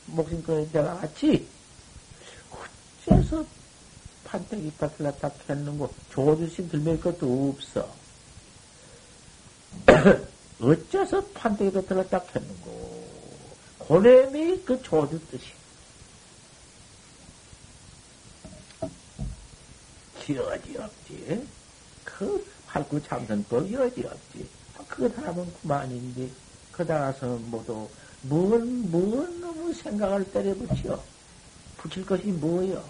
[0.08, 1.48] 목숨 끊을 때와 같이
[3.08, 3.46] 어째서
[4.26, 7.90] 판때기 빠틀났다 했는고 조주심 들릴 것도 없어.
[10.62, 12.97] 어째서 판때기도 들었다 했는고
[13.88, 15.46] 고뇌미 그 조주 뜻이
[20.28, 21.48] 기어지 없지.
[22.04, 24.50] 그 할구 참선법 여지 없지.
[24.90, 26.30] 그것 하나면 그만인데,
[26.74, 27.90] 그다가서 모두,
[28.24, 31.02] 뭔, 뭔 놈의 생각을 때려 붙여?
[31.78, 32.84] 붙일 것이 뭐여?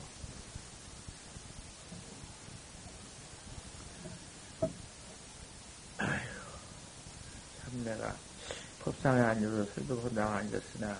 [5.99, 6.19] 아휴,
[7.61, 8.15] 참 내가
[8.87, 10.97] 법상에 앉아서 설교본당 앉았으나,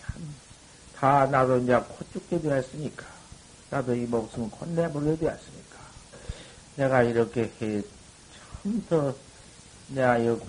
[0.00, 0.34] 참,
[0.96, 3.04] 다 나도 이제 코 죽게 되었으니까,
[3.68, 5.76] 나도 이 목숨은 곧 내버려 되었으니까,
[6.76, 7.82] 내가 이렇게 해,
[8.62, 9.14] 참 더,
[9.88, 10.40] 내가 여,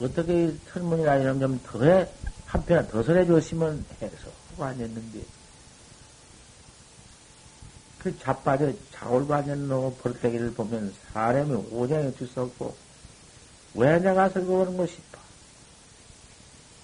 [0.00, 2.08] 어떻게 설문이나 이런 좀 더해,
[2.46, 5.20] 한편 더 설해줬으면 해서 하고 앉았는데,
[8.00, 11.52] 그 자빠져 자골 앉은 놈 버릇대기를 보면 사람이
[12.26, 12.83] 수 없고,
[13.74, 15.18] 왜 내가 설거하는 거 싶어.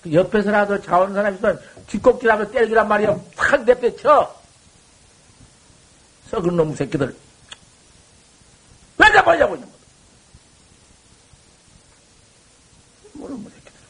[0.02, 3.16] 그 옆에서라도 자오는 사람이 있으면 뒷꼭지라도 때리란 말이야.
[3.36, 4.40] 탁 내빼쳐!
[6.30, 7.14] 썩은 놈 새끼들.
[8.98, 9.46] 왜있는 거야.
[13.12, 13.80] 모르는 뭐 새끼들.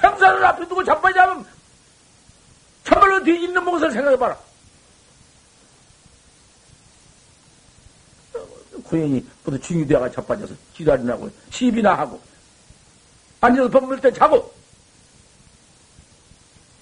[0.00, 1.46] 생사를 앞에 두고 잡아냐면
[2.84, 4.38] 참말로 뒤집는 몫을 생각해봐라.
[8.98, 12.20] 고양이 모두 중이 되어가 자빠져서 지랄이나 하고 시비나 하고
[13.40, 14.52] 앉아서 밥 먹을 때 자고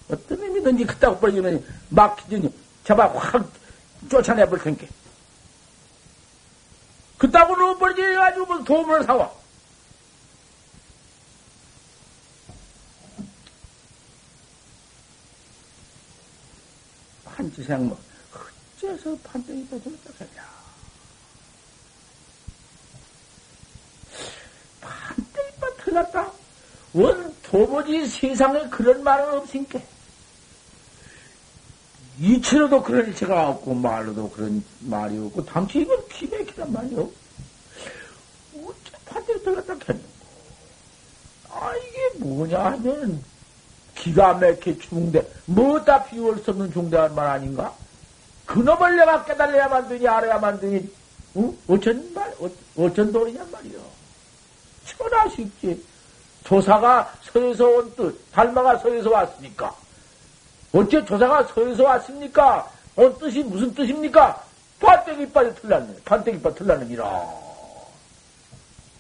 [0.09, 2.53] 어떤 의미든지 그따고 버리면 막히더니
[2.85, 3.51] 잡아 확
[4.09, 4.89] 쫓아내 볼 텐게.
[7.19, 9.33] 그따구 넣어버리지 해가지고 뭐 도움을 사와.
[17.25, 17.99] 한지생 뭐,
[18.77, 20.56] 어째서 판정이 떠들었다 하냐.
[25.97, 26.31] 떠들었다?
[26.93, 29.81] 원, 도무지 세상에 그런 말은 없으니까.
[32.19, 37.11] 이체로도 그런 일체가 없고, 말로도 그런 말이 없고, 당시 이건 기맥히단 말이요.
[38.55, 40.09] 어째 판대로 들어갔다 했는고.
[41.51, 43.23] 아, 이게 뭐냐 하면,
[43.95, 47.75] 기가 막혀 중대, 뭐다 비울 수 없는 중대한 말 아닌가?
[48.47, 50.91] 그놈을 내가 깨달아야만 되니, 알아야만 되니,
[51.37, 51.59] 응?
[51.67, 53.75] 어쩐 말, 어, 어쩐 도리냔 말이
[55.01, 55.09] 요.
[55.09, 55.85] 천하 쉽지.
[56.45, 59.75] 조사가 서에서 온 뜻, 달마가 서에서 왔으니까.
[60.73, 62.69] 어째 조사가 서에서 왔습니까?
[62.95, 64.43] 온 뜻이 무슨 뜻입니까?
[64.81, 65.15] 빠져
[65.55, 65.97] 틀렸네.
[66.05, 67.47] 빠져 틀렸느니라.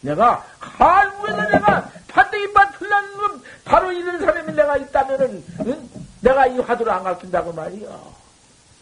[0.01, 2.39] 내가 한국에서 내가 빠져
[2.79, 5.91] 틀렸는 건 바로 이런 사람이 내가 있다면은 응?
[6.21, 7.89] 내가 이 화두를 안 가르친다고 말이야.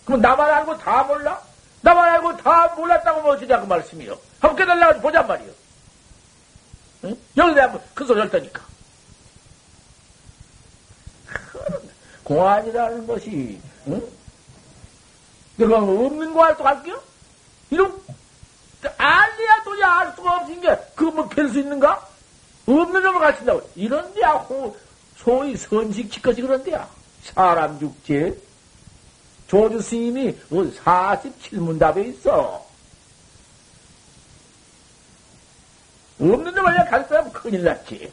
[0.05, 1.41] 그럼 나만 알고 다 몰라?
[1.83, 4.17] 나만 알고 다 몰랐다고 뭐 어쩌냐고 말씀이요.
[4.41, 5.51] 한번 깨달라고 보잔 말이요.
[7.05, 7.17] 응?
[7.37, 8.63] 여기 내가 큰 소리 할 테니까.
[12.25, 14.03] 공안이라는 것이, 응?
[15.57, 17.01] 내가 없는 거할또 할게요?
[17.71, 18.01] 이런,
[18.97, 22.09] 알려야 도저히 알 수가 게, 그거 뭐뵐수 있는가?
[22.67, 23.71] 없는 놈을 가르친다고.
[23.75, 24.75] 이런 데야, 호,
[25.17, 26.89] 소위 선식 치것이 그런 데야.
[27.23, 28.43] 사람 죽지.
[29.47, 32.64] 조주 스님이 47문답에 있어.
[36.21, 38.13] 없는 놈을 가르치면 큰일 났지.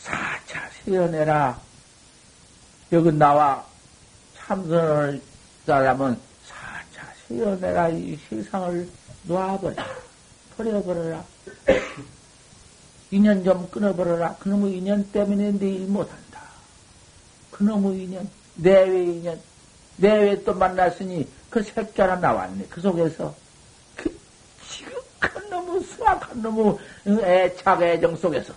[0.00, 1.58] 사차 세연해라.
[2.92, 3.66] 여기 나와
[4.36, 5.20] 참선을
[5.64, 8.88] 따라면 사차 세어 내가 이 세상을
[9.24, 9.74] 놔버려.
[10.56, 11.24] 버려버려라.
[13.10, 14.36] 인연 좀 끊어버려라.
[14.36, 16.40] 그놈의 인연 때문에 내일 못한다.
[17.50, 19.40] 그놈의 인연, 내외 인연,
[19.96, 22.66] 내외 또 만났으니 그 새끼 하나 나왔네.
[22.68, 23.34] 그 속에서.
[23.94, 24.14] 그
[24.68, 26.76] 지극한 놈의 수악한 놈의
[27.22, 28.52] 애착 애정 속에서.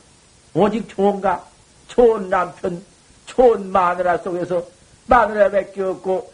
[0.54, 1.46] 오직 좋은가?
[1.88, 2.84] 좋은 남편,
[3.26, 4.66] 좋은 마누라 속에서
[5.08, 6.32] 마누라밖에 없고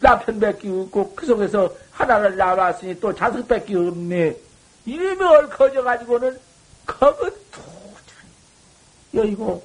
[0.00, 4.36] 남편밖에 없고 그 속에서 하나를 낳았으니 또 자식밖에 없네.
[4.84, 6.38] 이름을 거져가지고는
[6.86, 9.64] 거은 도저히 여의고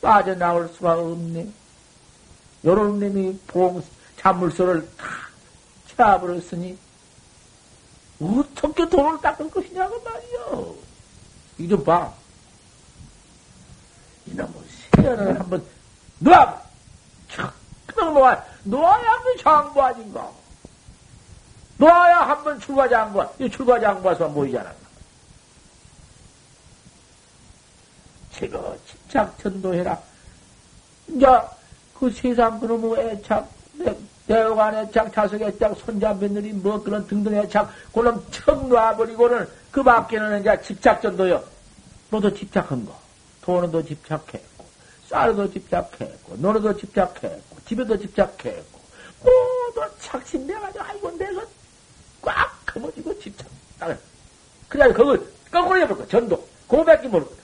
[0.00, 1.46] 빠져나올 수가 없네.
[2.64, 3.82] 요런 놈이 봉,
[4.18, 5.06] 잔물소를 다
[5.98, 6.78] 채워버렸으니
[8.20, 10.74] 어떻게 돈을 닦을 것이냐고 말이요.
[11.58, 12.12] 이좀 봐.
[14.26, 14.52] 이놈의
[14.94, 15.64] 세연을 한번
[16.20, 16.62] 놔!
[17.86, 20.30] 그럼 놓아, 놓아야 한번 장부 아닌가?
[21.78, 24.72] 놓아야 한번 출가 장부, 이 출가 장부에서 모이잖아.
[28.32, 30.00] 제거 집착 전도해라.
[31.08, 31.26] 이제
[31.98, 33.48] 그 세상 그놈의 애착,
[34.28, 40.40] 대어관 애착, 자석 애착, 손자 며느리 뭐 그런 등등 애착, 그놈 척 놔버리고는 그 밖에는
[40.40, 41.42] 이제 집착 전도요.
[42.10, 42.96] 너도 집착한 거.
[43.40, 44.64] 돈에도 집착했고,
[45.08, 48.78] 쌀에도 집착했고, 노래도 집착했고, 집에도 집착했고,
[49.24, 51.42] 모두 착신돼가지고, 아이고, 내가
[52.20, 53.48] 꽉 커버지고 집착.
[54.68, 56.46] 그래, 그걸 거꾸로 거 전도.
[56.66, 57.38] 고백이 모르거든.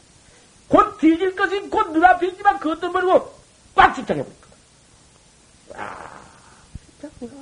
[0.69, 3.33] 곧 뒤질 것이 곧 눈앞에 있지만 그것도 모르고
[3.75, 5.79] 꽉 집착해볼 거.
[5.79, 6.14] 아,
[7.05, 7.35] 집착해가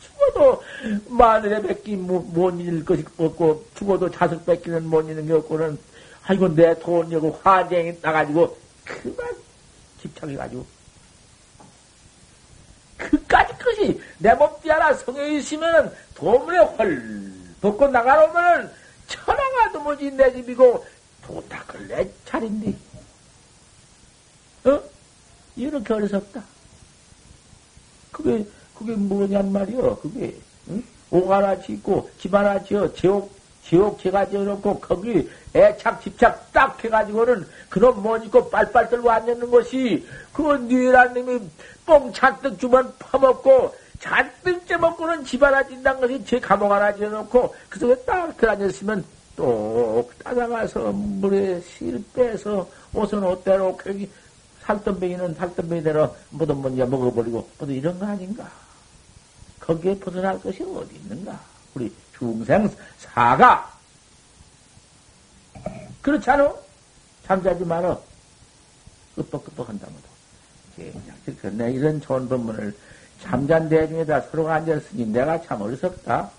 [0.00, 0.62] 죽어도
[1.08, 5.78] 마늘에 뺏기 못 잃을 것이 없고, 죽어도 자석 뺏기는 못 잃는 게 없고는
[6.24, 9.28] 아이고, 내 돈, 여고 화쟁이 나가지고, 그만
[10.02, 10.66] 집착해가지고.
[12.96, 18.70] 그까지 것이 내 몸띠 하나 성에 있으면은 도문에 헐 벗고 나가놓으면은
[19.06, 20.84] 천하가 도무지 내 집이고
[21.24, 22.76] 도탁을 내 차린디.
[24.64, 24.82] 어?
[25.56, 26.42] 이렇게 어리석다.
[28.18, 28.44] 그게,
[28.74, 30.34] 그게 뭐냔 말이여, 그게.
[30.68, 30.82] 응?
[31.10, 33.38] 옥 하나 짓고, 집 하나 지어, 제옥
[33.68, 40.06] 지옥 제가 지어놓고 거기 애착 집착 딱 해가지고는 그놈 못 입고 빨빨 들고 앉는 것이
[40.32, 41.40] 그 뉘란 놈이
[41.84, 47.78] 뽕 잔뜩 주면 퍼먹고 잔뜩 째먹고는 집 하나 진다는 것이 제 감옥 하나 지어놓고 그
[47.78, 49.04] 속에 딱 들어앉았으면
[49.36, 54.08] 또 따라가서 물에 실 빼서 옷은 옷대로 거기
[54.68, 58.50] 살던뱅이는 살던뱅이대로 뭐든 먼저 먹어버리고 뭐든 이런 거 아닌가
[59.60, 61.40] 거기에 벗어날 것이 어디 있는가
[61.74, 63.78] 우리 중생 사가.
[66.02, 66.54] 그렇지 않아?
[67.24, 68.02] 잠자지 말어.
[69.16, 70.08] 끄뻑끄뻑 한다고도.
[71.40, 72.76] 그냥 이런 좋은 법문을
[73.22, 76.30] 잠잔 대중에다 서로가 앉았으니 내가 참 어리석다.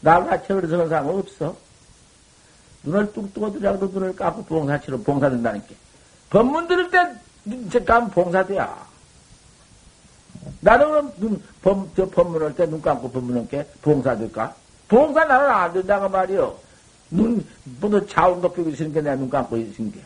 [0.00, 1.56] 나같이 어리석은 사람 없어.
[2.82, 5.83] 눈을 뚝 뜨고 들어도 눈을 감고 봉사치로 봉사된다니까.
[6.34, 7.14] 법문 들을 때
[7.44, 8.84] 눈, 감면 봉사돼야.
[10.60, 14.52] 나는 눈, 범, 저 법문할 때 눈 감고 법문할 게 봉사 될까?
[14.88, 16.58] 봉사 나는 안 된다고 말이요.
[17.10, 17.46] 눈,
[17.78, 20.00] 뭐너 자원 높이고 있으니까 내가 눈 감고 있으니 게.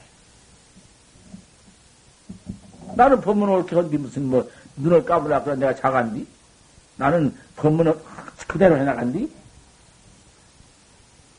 [2.95, 6.27] 나는 법문 옳게 한디 무슨 뭐, 눈을 감으라 그래 내가 자간디?
[6.97, 7.99] 나는 법문을
[8.47, 9.33] 그대로 해나간디?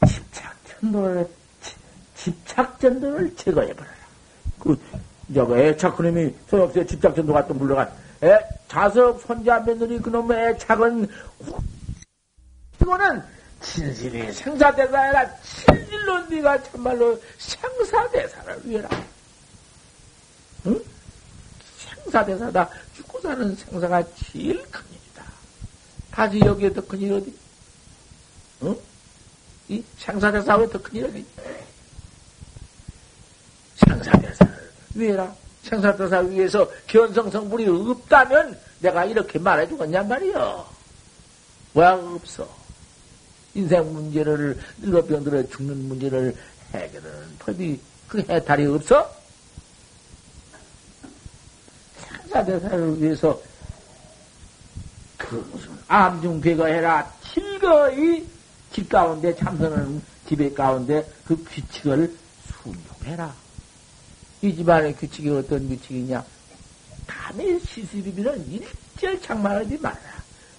[0.07, 1.29] 집착 전도를,
[2.15, 3.98] 집착 전도를 제거해버려라.
[4.59, 4.79] 그,
[5.33, 6.85] 저거 애착 그놈이 소용없어요.
[6.85, 7.91] 집착 전도가 또 물러간.
[8.23, 8.37] 애,
[8.67, 11.07] 자석, 손자, 며느리, 그놈의 애착은,
[12.81, 13.23] 이거는
[13.61, 18.89] 진실이 생사대사 아니라 진실로 네가 참말로 생사대사를 위해라.
[20.65, 20.81] 응?
[21.77, 22.69] 생사대사다.
[22.95, 25.23] 죽고 사는 생사가 제일 큰 일이다.
[26.11, 27.37] 다시 여기에 더 큰 일 어디?
[28.63, 28.75] 응?
[29.67, 31.25] 이 생사대사 왜더큰일 어디?
[33.89, 34.53] 생사대사를
[34.95, 35.33] 위해라.
[35.63, 40.65] 생사대사 위해서 견성성분이 없다면 내가 이렇게 말해 주겠냔 말이요.
[41.73, 42.47] 왜 없어?
[43.55, 46.35] 인생 문제를, 늙어 병들어 죽는 문제를
[46.73, 49.09] 해결하는 법이 그 해탈이 없어?
[51.97, 53.39] 생사대사를 위해서
[55.17, 58.25] 그 무슨 암중배거 해라 til거이
[58.71, 62.15] 집 가운데 참선하는 집의 가운데 그 규칙을
[62.63, 63.33] 순종해라.
[64.41, 66.23] 이 집안의 규칙이 어떤 규칙이냐?
[67.07, 69.97] 남의 시스비비는 일절 장만하지 마라.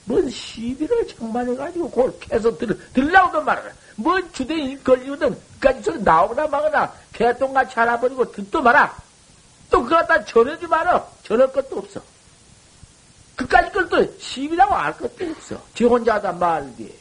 [0.04, 3.70] 뭔 시비를 장만해가지고 그걸 계속 들, 들라고도 말아라.
[3.96, 5.36] 뭔 주대인 걸리거든.
[5.54, 8.94] 그까지 소리 나오거나 마거나 개똥같이 알아버리고 듣도 마라.
[9.70, 11.06] 또 그거 갖다 전해지 마라.
[11.22, 12.02] 전할 것도 없어.
[13.36, 15.62] 그까지 걸또 시비라고 알 것도 없어.
[15.74, 16.92] 지 혼자다 말디.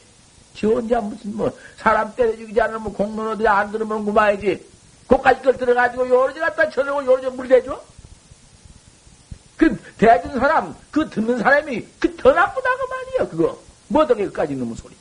[0.54, 4.64] 지 혼자 무슨 뭐 사람 때려 죽이지 않으면 공론 어디 안 들으면 구마야지.
[5.10, 7.82] 그까지 걸 들어가지고 요러지 갖다 쳐내고 요러지 물 대줘?
[9.56, 13.58] 그 대준 사람, 그 듣는 사람이 그 더 나쁘다고 말이야, 그거.
[13.88, 14.94] 뭐 어떻게 그까지 넘은 소리.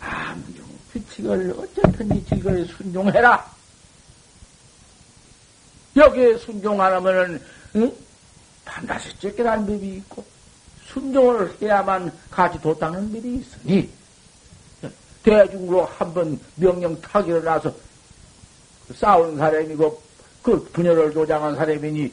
[0.00, 3.50] 암중 규칙을 어쨌든지 지걸 순종해라.
[5.96, 7.42] 여기에 순종 안 하면은,
[7.76, 7.92] 응?
[8.64, 10.24] 반드시 쫓겨난 법이 있고,
[10.88, 13.90] 순종을 해야만 같이 도닦는 법이 있으니,
[15.28, 17.72] 대중으로 한번 명령 타기 일어나서
[18.94, 20.02] 싸운 사람이고,
[20.42, 22.12] 그 분열을 조장한 사람이니,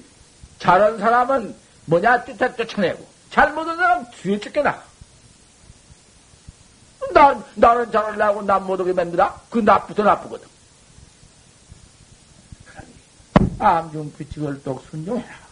[0.60, 1.56] 잘한 사람은
[1.86, 4.84] 뭐냐, 쫓아 쫓아내고, 잘못한 사람 뒤에 쫓겨나.
[7.14, 9.40] 나, 나는 잘하려고 남 못하게 만들다?
[9.50, 10.48] 그 나쁘더 나쁘거든.
[13.58, 15.46] 암중 규칙을 똑 순종해라.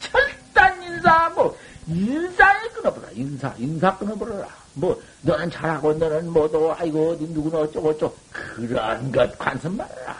[0.00, 1.56] 철단 인사하고
[1.88, 3.08] 인사에 끊어버려.
[3.12, 4.48] 인사, 인사 끊어버려라.
[4.74, 8.16] 뭐, 너는 잘하고 너는 뭐도, 아이고, 어디 누구는 어쩌고저쩌고.
[8.30, 10.16] 그런 것 관심 말아라.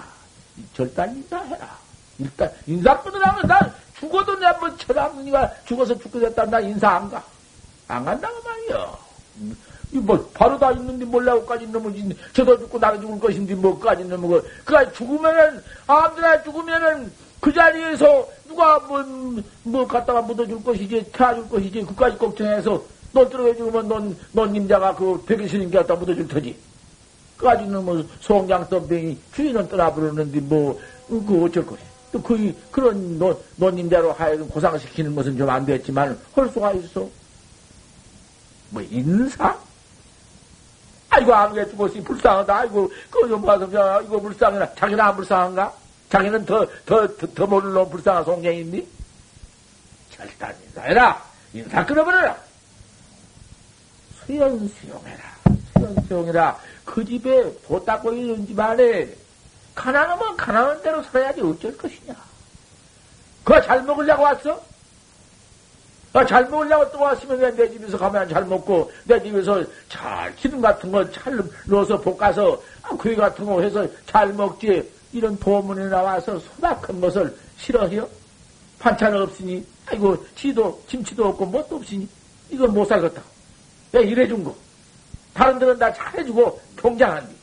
[0.74, 1.78] 절단 인사해라.
[2.18, 6.44] 일단, 인사 끊으라면 난 죽어도 내한번 철학니가 죽어서 죽게 됐다.
[6.46, 7.22] 나 인사 안 가.
[7.88, 8.98] 안 간다고 말이야.
[9.92, 14.40] 뭐, 바로 다 있는데 몰라고까지 넘어지, 저도 죽고 나도 죽을 것인데 뭐까지 넘어가.
[14.64, 19.04] 그가 죽으면은, 아무데나 죽으면은 그 자리에서 누가 뭐,
[19.62, 22.82] 뭐 갖다가 묻어줄 것이지, 태워줄 것이지, 그까지 걱정해서
[23.12, 26.56] 너 들어가 죽으면 넌, 넌 님자가 그 백일 스님께 갖다 묻어줄 터지.
[27.36, 31.82] 그까지는 뭐, 송장 덤뱅이 주인은 떠나 부르는데 뭐, 그 어쩔 것이.
[32.12, 37.06] 또 그, 그런 노, 노님자로 하여금 고상시키는 것은 좀 안 됐지만, 할 수가 있어.
[38.70, 39.56] 뭐, 인사?
[41.10, 42.56] 아이고, 아무개 죽었으니 불쌍하다.
[42.56, 43.66] 아이고, 그좀 봐서,
[44.02, 44.74] 이거 불쌍해라.
[44.74, 45.72] 자기는 안 불쌍한가?
[46.08, 48.86] 자기는 더, 더, 더, 더 모를 놈 불쌍한 송쟁인니?
[50.10, 51.22] 절단 인사해라.
[51.52, 52.36] 인사 끊어버려라.
[54.24, 55.22] 수연 수용해라.
[55.76, 56.58] 수연 수용해라.
[56.84, 59.08] 그 집에 도 닦고 있는 집 안에
[59.74, 62.14] 가난하면 가난한 대로 살아야지 어쩔 것이냐.
[63.44, 64.62] 그거 잘 먹으려고 왔어?
[66.12, 70.62] 아, 잘 먹으려고 또 왔으면 왜 내 집에서 가면 잘 먹고, 내 집에서 잘 기름
[70.62, 74.95] 같은 거 잘 넣어서 볶아서, 아, 구이 같은 거 해서 잘 먹지.
[75.16, 78.06] 이런 도문에 나와서 소박한 것을 싫어해요?
[78.78, 82.06] 반찬 없으니, 아이고, 지도, 김치도 없고, 뭣도 없으니,
[82.50, 83.22] 이건 못 살겠다.
[83.92, 84.54] 왜 이래 준 거?
[85.32, 87.34] 다른 데는 다 잘해주고, 경장한디.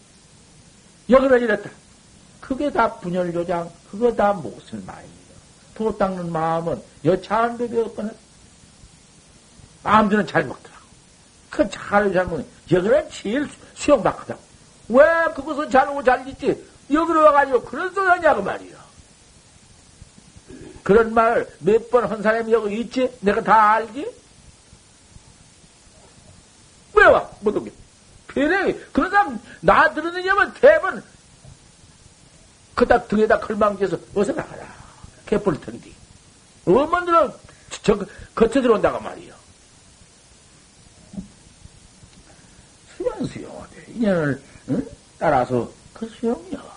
[1.10, 1.70] 여기는 이랬다.
[2.40, 5.14] 그게 다 분열조장, 그거 다 못을 마음이에요.
[5.74, 8.12] 도 닦는 마음은 여차한 법이 없거나,
[9.84, 10.84] 아무데나 잘 먹더라고.
[11.50, 14.36] 그 잘, 잘못, 여기는 제일 수용받거든.
[14.90, 15.04] 왜
[15.34, 16.73] 그것은 잘하고 잘 있지?
[16.92, 18.84] 여기로 와가지고 그런 소리 하냐고 말이야.
[20.84, 23.10] 그런 말 몇 번 한 사람이 여기 있지?
[23.22, 24.12] 내가 다 알지?
[26.96, 27.30] 왜 와?
[27.40, 27.72] 못 오게.
[28.28, 31.04] 배려 그런 사람, 나 들으느냐면 대번,
[32.76, 34.66] 그딱 등에다 걸망지어서 어서 나가라.
[35.26, 35.94] 개뿔 텐디.
[36.66, 37.32] 어머니는
[37.84, 37.98] 저,
[38.36, 39.34] 거쳐 들어온다고 말이야.
[42.98, 44.88] 수용 수용하되 인연을 응?
[45.20, 46.73] 따라서 그 수용이야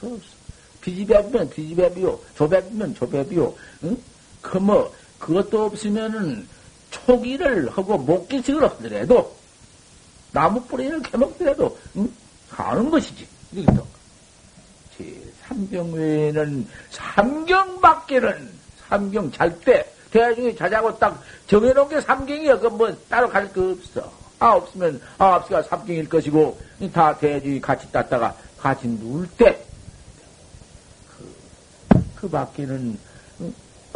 [0.00, 0.36] 할수 없어.
[0.80, 3.54] 비지배비면 비지배비요, 조배비면 조배비요.
[3.84, 3.96] 응?
[4.42, 6.46] 그 뭐 그것도 없으면은
[6.90, 9.34] 초기를 하고 목기식을 하더라도
[10.32, 12.08] 나무 뿌리를 캐먹더라도 응?
[12.50, 13.26] 사는 것이지.
[13.52, 13.86] 이것도
[14.96, 18.50] 제 삼경 외에는 삼경 밖에는
[18.88, 22.58] 삼경 잘 때 대중이 자자고 딱 정해놓은 게 삼경이야.
[22.60, 24.12] 그 뭐 따로 갈 거 없어.
[24.38, 26.58] 아, 없으면, 아, 없으가 삼경일 것이고,
[26.92, 29.58] 다 대중이 같이 땄다가 같이 누울 때,
[32.26, 32.98] 그, 그 밖에는,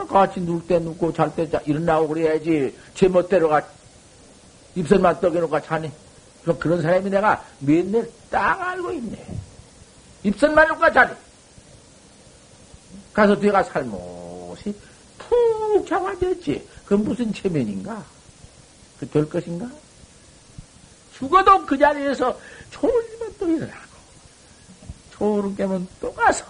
[0.08, 3.62] 같이 누울 때 눕고 잘 때 일어나고 그래야지, 제멋대로 가,
[4.74, 5.92] 입술만 떡여놓고 자네.
[6.58, 9.26] 그런 사람이 내가 맨날 딱 알고 있네.
[10.22, 11.14] 입술만 놓고 자네.
[13.12, 14.74] 가서 뒤가 살못이
[15.18, 16.66] 푹 잡아졌지.
[16.84, 18.02] 그건 무슨 체면인가?
[18.98, 19.68] 그 될 것인가?
[21.16, 22.38] 죽어도 그 자리에서
[22.70, 23.90] 졸리면 또 일어나고,
[25.12, 26.44] 졸음 깨면 또 가서,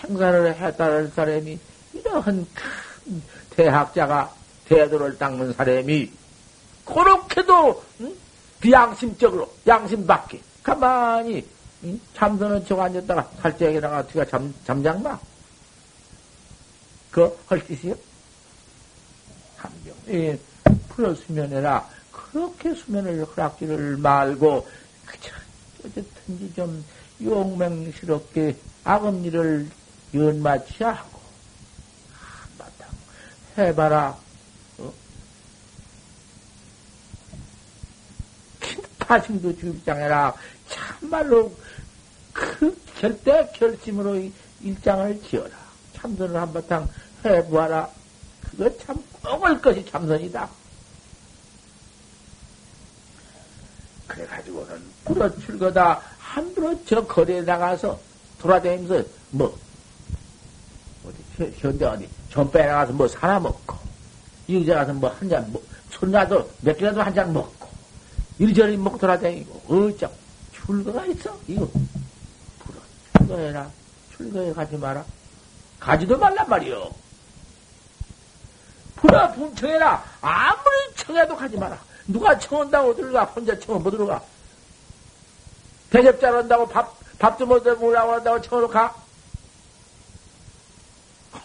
[0.00, 1.58] 생사를 해달할 사람이,
[1.92, 4.32] 이러한 큰 대학자가
[4.66, 6.10] 대도를 닦는 사람이,
[6.84, 8.14] 그렇게도, 응?
[8.60, 11.46] 비양심적으로, 양심 밖에, 가만히,
[11.84, 12.00] 응?
[12.14, 15.18] 잠드는 척 앉았다가 살짝에다가 뒤가 잠, 잠장마?
[17.10, 17.94] 그, 할 짓이요?
[19.56, 19.94] 함경.
[20.08, 20.38] 예.
[20.90, 21.88] 풀어 수면해라.
[22.12, 24.66] 그렇게 수면을 허락지를 말고,
[25.84, 26.84] 어쨌든지 좀
[27.22, 29.68] 용맹스럽게 악업 일을
[30.14, 31.20] 연마치야 하고,
[32.12, 32.88] 한바탕
[33.58, 34.18] 해봐라.
[34.78, 34.94] 어?
[38.98, 40.34] 타심도 주입장해라.
[40.68, 41.54] 참말로
[42.32, 44.30] 그 절대 결심으로
[44.60, 45.56] 일장을 지어라.
[45.94, 46.88] 참선을 한바탕
[47.24, 47.90] 해보아라.
[48.50, 50.48] 그거 참 꺾을 것이 참선이다.
[54.06, 56.00] 그래가지고는 부러출 거다.
[56.18, 57.98] 함부로 저 거리에 나가서
[58.40, 59.58] 돌아다니면서 뭐,
[61.58, 63.76] 현대 어디, 전배에 나가서 뭐 사나 먹고,
[64.48, 67.68] 여기에 가서 뭐 한 잔, 뭐, 손나도 몇 개라도 한 잔 먹고,
[68.38, 70.10] 이리저리 먹고 돌아다니고, 어쩌,
[70.52, 71.36] 출거가 있어?
[71.46, 71.68] 이거.
[72.60, 72.80] 불어,
[73.18, 73.70] 출거해라.
[74.16, 75.04] 출거해 가지 마라.
[75.80, 76.90] 가지도 말란 말이요.
[78.96, 80.04] 불어, 분청해라.
[80.20, 81.78] 아무리 청해도 가지 마라.
[82.08, 83.24] 누가 청한다고 들어가?
[83.24, 84.20] 혼자 청은 못 들어가.
[85.90, 88.94] 대접잘 한다고 밥, 밥도 못 먹으라고 한다고 청으로 가?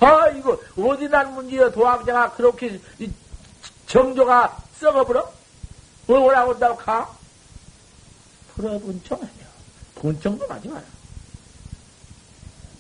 [0.04, 2.80] 아, 이거, 어디 난 문제여, 도학자가 그렇게,
[3.88, 5.32] 정조가 썩어버려?
[6.08, 7.10] 뭘 오라고 한다고 가?
[8.54, 9.30] 불어 분청하며,
[9.96, 10.84] 분청도 하지 마라.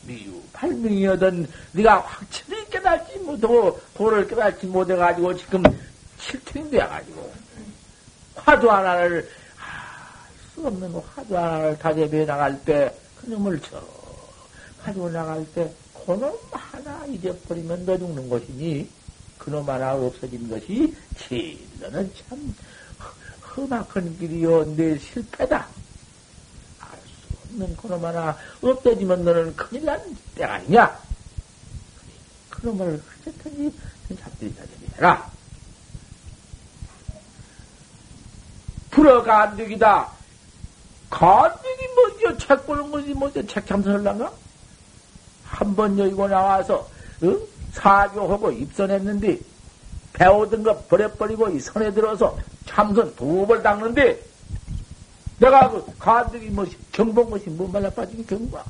[0.03, 5.63] 미유, 발명이어든, 네가 확실히 깨닫지 못하고, 도를 깨닫지 못해가지고, 지금
[6.69, 7.33] 되어가지고,
[8.35, 13.81] 화두 하나를, 할수 없는 화두 하나를 다재비해 나갈 때, 그놈을 쳐.
[14.83, 15.73] 가지고 나갈 때,
[16.05, 18.89] 그놈 하나 잊어버리면 너 죽는 것이니,
[19.37, 22.55] 그놈 하나 없어진 것이, 진너는 참,
[23.55, 25.67] 험악한 길이요, 내 실패다.
[26.79, 30.99] 알 수 없는 그놈 하나 없어지면 너는 큰일 난 때가 아니냐?
[32.49, 33.73] 그놈을 어쨌든지
[34.19, 35.31] 잡들이 다재비해라.
[38.91, 40.11] 불어가 안 되기다.
[41.09, 42.37] 간격이 뭐죠?
[42.37, 43.45] 책 보는 거지, 뭐죠?
[43.47, 44.42] 책 참선을란가?
[45.63, 46.87] 한 번 여기고 나와서,
[47.23, 47.39] 응?
[47.71, 49.39] 사교하고 입선했는데,
[50.11, 54.21] 배우던 거 버려버리고 이 선에 들어서 참선 두번 닦는데,
[55.39, 58.63] 내가 그 간격이 뭐, 경본 것이 뭐 말라 빠지게 경과.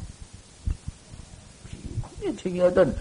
[2.02, 2.96] 공개청이거든.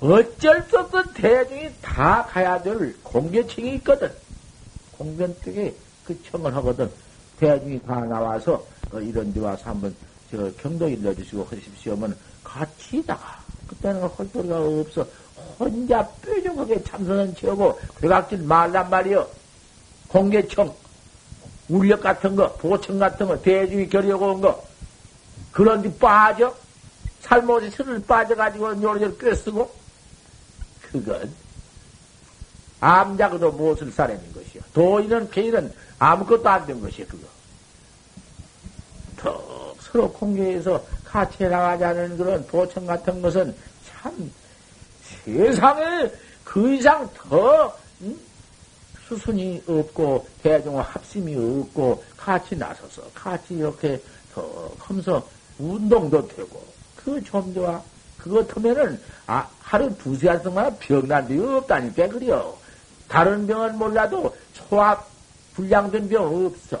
[0.00, 4.10] 어쩔 수 없던 대중이 다 가야 될 공개청이 있거든.
[4.98, 5.74] 공변 쪽에
[6.04, 6.90] 그 청을 하거든.
[7.38, 9.94] 대중이 다 나와서 어, 이런 데 와서 한번
[10.30, 12.16] 저 경도 일러주시고 하십시오 하면
[12.46, 13.38] 같이 다가
[13.68, 15.06] 그때는 헐소리가 없어.
[15.58, 19.28] 혼자 뾰족하게 참선은 채우고 괴각질 말란 말이여.
[20.08, 20.72] 공개청,
[21.68, 24.64] 울력 같은 거, 보청 같은 거, 대중이 결의하고 온 거.
[25.50, 26.54] 그런 데 빠져?
[27.20, 29.74] 살못이 스를 빠져가지고 요리저리 꿰쓰고?
[30.82, 31.34] 그건
[32.80, 34.62] 암작도 무엇을 사람인 것이요.
[34.72, 37.26] 도인은 개인은 아무것도 안 된 것이요, 그거.
[39.16, 40.82] 턱 서로 공개해서
[41.16, 43.56] 같이 나가자는 그런 도청 같은 것은
[43.88, 44.30] 참
[45.24, 46.12] 세상에
[46.44, 48.20] 그 이상 더 음?
[49.08, 53.98] 수순이 없고 대중의 합심이 없고 같이 나서서 같이 이렇게
[54.34, 55.26] 더 하면서
[55.58, 56.62] 운동도 되고
[56.94, 57.82] 그 좀도와
[58.18, 62.54] 그것 하면은 아, 하루 두세 시간 동안 병난 데 없다니까 그래요.
[63.08, 65.02] 다른 병은 몰라도 소화
[65.54, 66.78] 불량된 병 없어.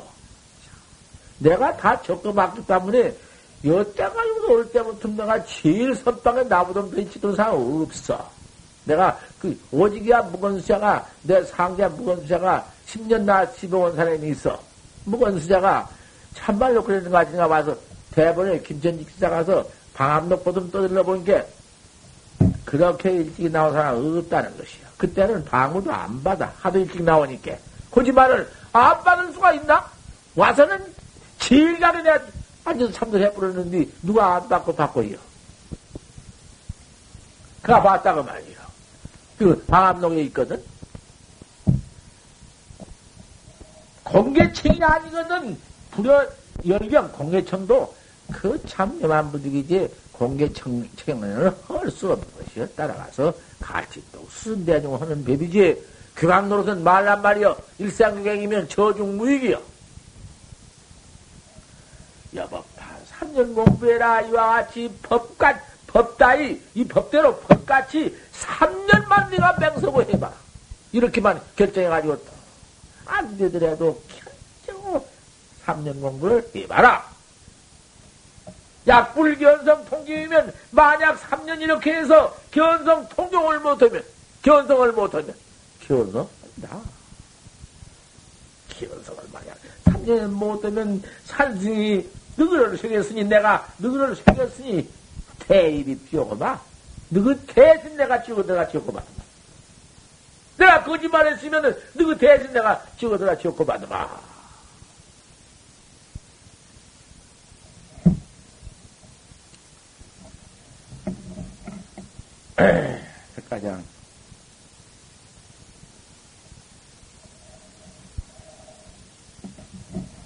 [1.38, 3.14] 내가 다 겪어봤기 때문에
[3.66, 8.30] 여태까지 올 때부터 내가 제일 선방에 나보던 벤치던 사람 없어.
[8.84, 14.58] 내가 그 오직이야 무건수자가 내 상자 무건수자가 10년 나 집어온 사람이 있어.
[15.04, 15.88] 무건수자가
[16.34, 17.76] 참말로 그러는 거 같은가 봐서
[18.12, 21.42] 대본에 김천직 기자 가서 방암록 보듬 떠들러 보니까
[22.64, 24.86] 그렇게 일찍 나온 사람 없다는 것이야.
[24.96, 26.52] 그때는 방구도 안 받아.
[26.60, 27.52] 하도 일찍 나오니까.
[27.90, 29.84] 거짓말을 안 받을 수가 있나?
[30.34, 30.84] 와서는
[31.38, 32.04] 제일 앉
[32.66, 35.16] 아서 참선해버렸는데 누가 안 받고 받고요.
[37.62, 38.56] 그가 봤다고 말이요.
[39.38, 40.60] 그 방암동에 있거든.
[44.02, 45.56] 공개청이 아니거든.
[45.92, 46.26] 불여
[46.66, 47.94] 열경 공개청도
[48.32, 52.66] 그참 여만 부득이지 공개청을 할 수 없는 것이요.
[52.74, 55.82] 따라가서 같이 또 수선대중 하는 법이지.
[56.16, 59.75] 교각 노릇은 말란 말이여 일상교경이면 저중무익이여.
[62.36, 64.20] 여법파 3년 공부해라.
[64.22, 70.32] 이와 같이 법같, 법다이, 이 법대로 법같이 3년만 네가 맹서고 해봐.
[70.92, 72.18] 이렇게만 결정해가지고
[73.06, 74.02] 안 되더라도
[74.64, 75.06] 결정으로
[75.64, 77.16] 3년 공부를 해봐라.
[78.86, 84.04] 약불 견성 통경이면 만약 3년 이렇게 해서 견성 통경을 못하면
[84.42, 85.34] 견성을 못하면
[85.86, 86.28] 견성
[86.60, 86.80] 한다.
[88.68, 89.56] 견성을 만약
[89.86, 92.06] 3년 못하면 산승이
[92.36, 94.88] 너그러를 생겼으니 내가 너그러를 생겼으니
[95.40, 96.60] 대입이 비오고 봐.
[97.08, 99.06] 너그 대신 내가 찍어 내가 받아.
[100.56, 104.20] 내가 거짓말 했으면은 너그 대신 내가 찍어 내가 받아.
[113.48, 113.84] 가장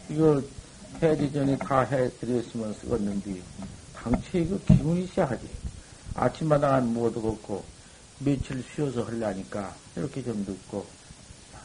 [0.08, 0.42] 이거
[1.02, 3.40] 해지 전에 다 해드렸으면 쓰겠는데
[3.94, 5.48] 당최 이거 기분이 시하지
[6.14, 7.64] 아침마당은 뭐도 없고
[8.18, 10.86] 며칠 쉬어서 하려니까 이렇게 좀 늦고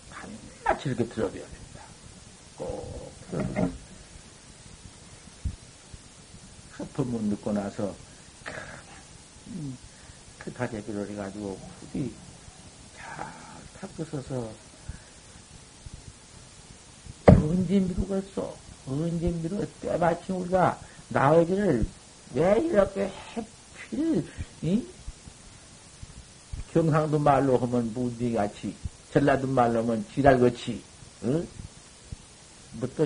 [0.10, 1.82] 밤낮 이렇게 들어줘야 된다.
[2.56, 3.70] 꼭 들어줘야
[6.72, 7.94] 한번못 늦고 나서
[9.48, 9.78] 음,
[10.40, 12.14] 그 다재기를 해가지고 후디
[12.96, 13.34] 잘
[13.82, 14.50] 닦으서서
[17.28, 18.65] 언제 미루겠어?
[18.88, 19.68] 언제 미루겠어?
[19.82, 20.80] 때마침 우리가
[21.10, 21.86] 나오기를
[22.36, 24.24] 왜 이렇게 해필,
[24.62, 24.86] 이?
[26.72, 28.76] 경상도 말로 하면 무디같이,
[29.12, 30.82] 전라도 말로 하면 지랄같이,
[31.24, 31.48] 응?
[32.80, 33.06] 뭐 또,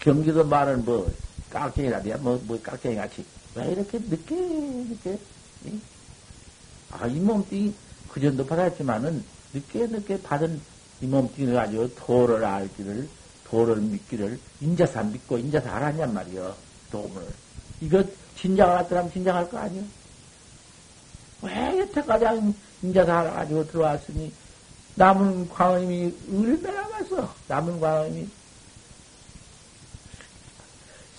[0.00, 1.12] 경기도 말은 뭐,
[1.50, 3.24] 깍쟁이라디야, 뭐, 뭐, 깍쟁이 같이.
[3.54, 5.18] 왜 이렇게 늦게?
[6.92, 7.72] 아, 이 몸뚱이
[8.10, 9.22] 그 정도 받았지만은,
[9.52, 10.60] 늦게 늦게 받은
[11.02, 13.08] 이 몸뚱이를 가지고 도를 알기를,
[13.50, 16.56] 도를 믿기를, 인자사 믿고 인자사 알았냔 말이여,
[16.92, 17.26] 도움을.
[17.80, 18.02] 이거
[18.38, 19.82] 진작을 했더라면 진작할 거 아니야?
[21.42, 24.32] 왜 여태까지 인자사 알아가지고 들어왔으니,
[24.94, 27.34] 남은 광음이 얼마나 갔어?
[27.48, 28.28] 남은 광음이.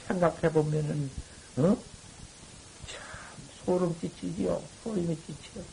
[0.08, 1.12] 생각해보면은,
[1.58, 1.78] 어?
[2.88, 3.02] 참,
[3.66, 4.62] 소름 끼치지요.
[4.84, 5.64] 소름이 끼치요.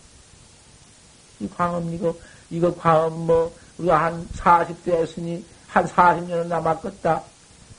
[1.40, 2.16] 이 광음, 이거,
[2.50, 7.22] 이거 광음 뭐, 우리가 한 40대 했으니, 한 40년은 남았겠다.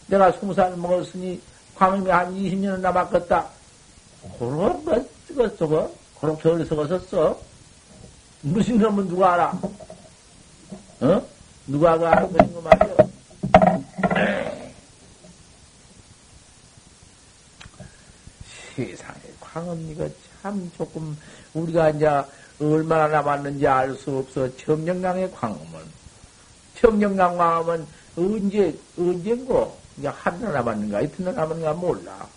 [0.07, 1.41] 내가 20살 먹었으니,
[1.75, 3.47] 광음이 한 20년은 남았겠다.
[4.37, 5.95] 그런 거 찍었어, 뭐?
[6.19, 7.39] 그렇게 어리석어서 써.
[8.41, 9.59] 무슨 놈은 누가 알아?
[11.01, 11.27] 어?
[11.67, 12.95] 누가 그 아는 것인 거 말이야?
[18.75, 20.07] 세상에 광음 이거
[20.41, 21.17] 참 조금
[21.53, 22.07] 우리가 이제
[22.61, 24.55] 얼마나 남았는지 알 수 없어.
[24.57, 25.99] 청정강의 광음은
[26.79, 27.85] 청정강 광음은
[28.17, 32.27] 언제 언젠고 이제 한날 남았는가 이튿날 남았는가 몰라.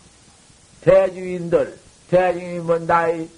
[0.81, 1.79] 대주인들
[2.11, 3.29] 대주인은 나이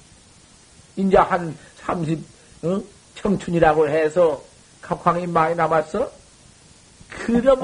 [0.96, 2.18] 이제 한 30,
[2.62, 2.80] 어?
[3.16, 4.42] 청춘이라고 해서
[4.80, 6.10] 각광이 많이 남았어?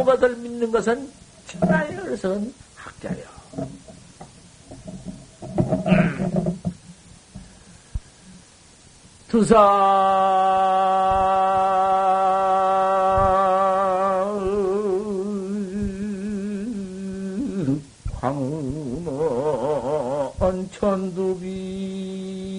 [0.05, 1.11] 것을 믿는 것은
[1.99, 3.24] 어리석은 학자요.
[9.28, 9.57] 두사
[20.81, 22.51] 천두빈이라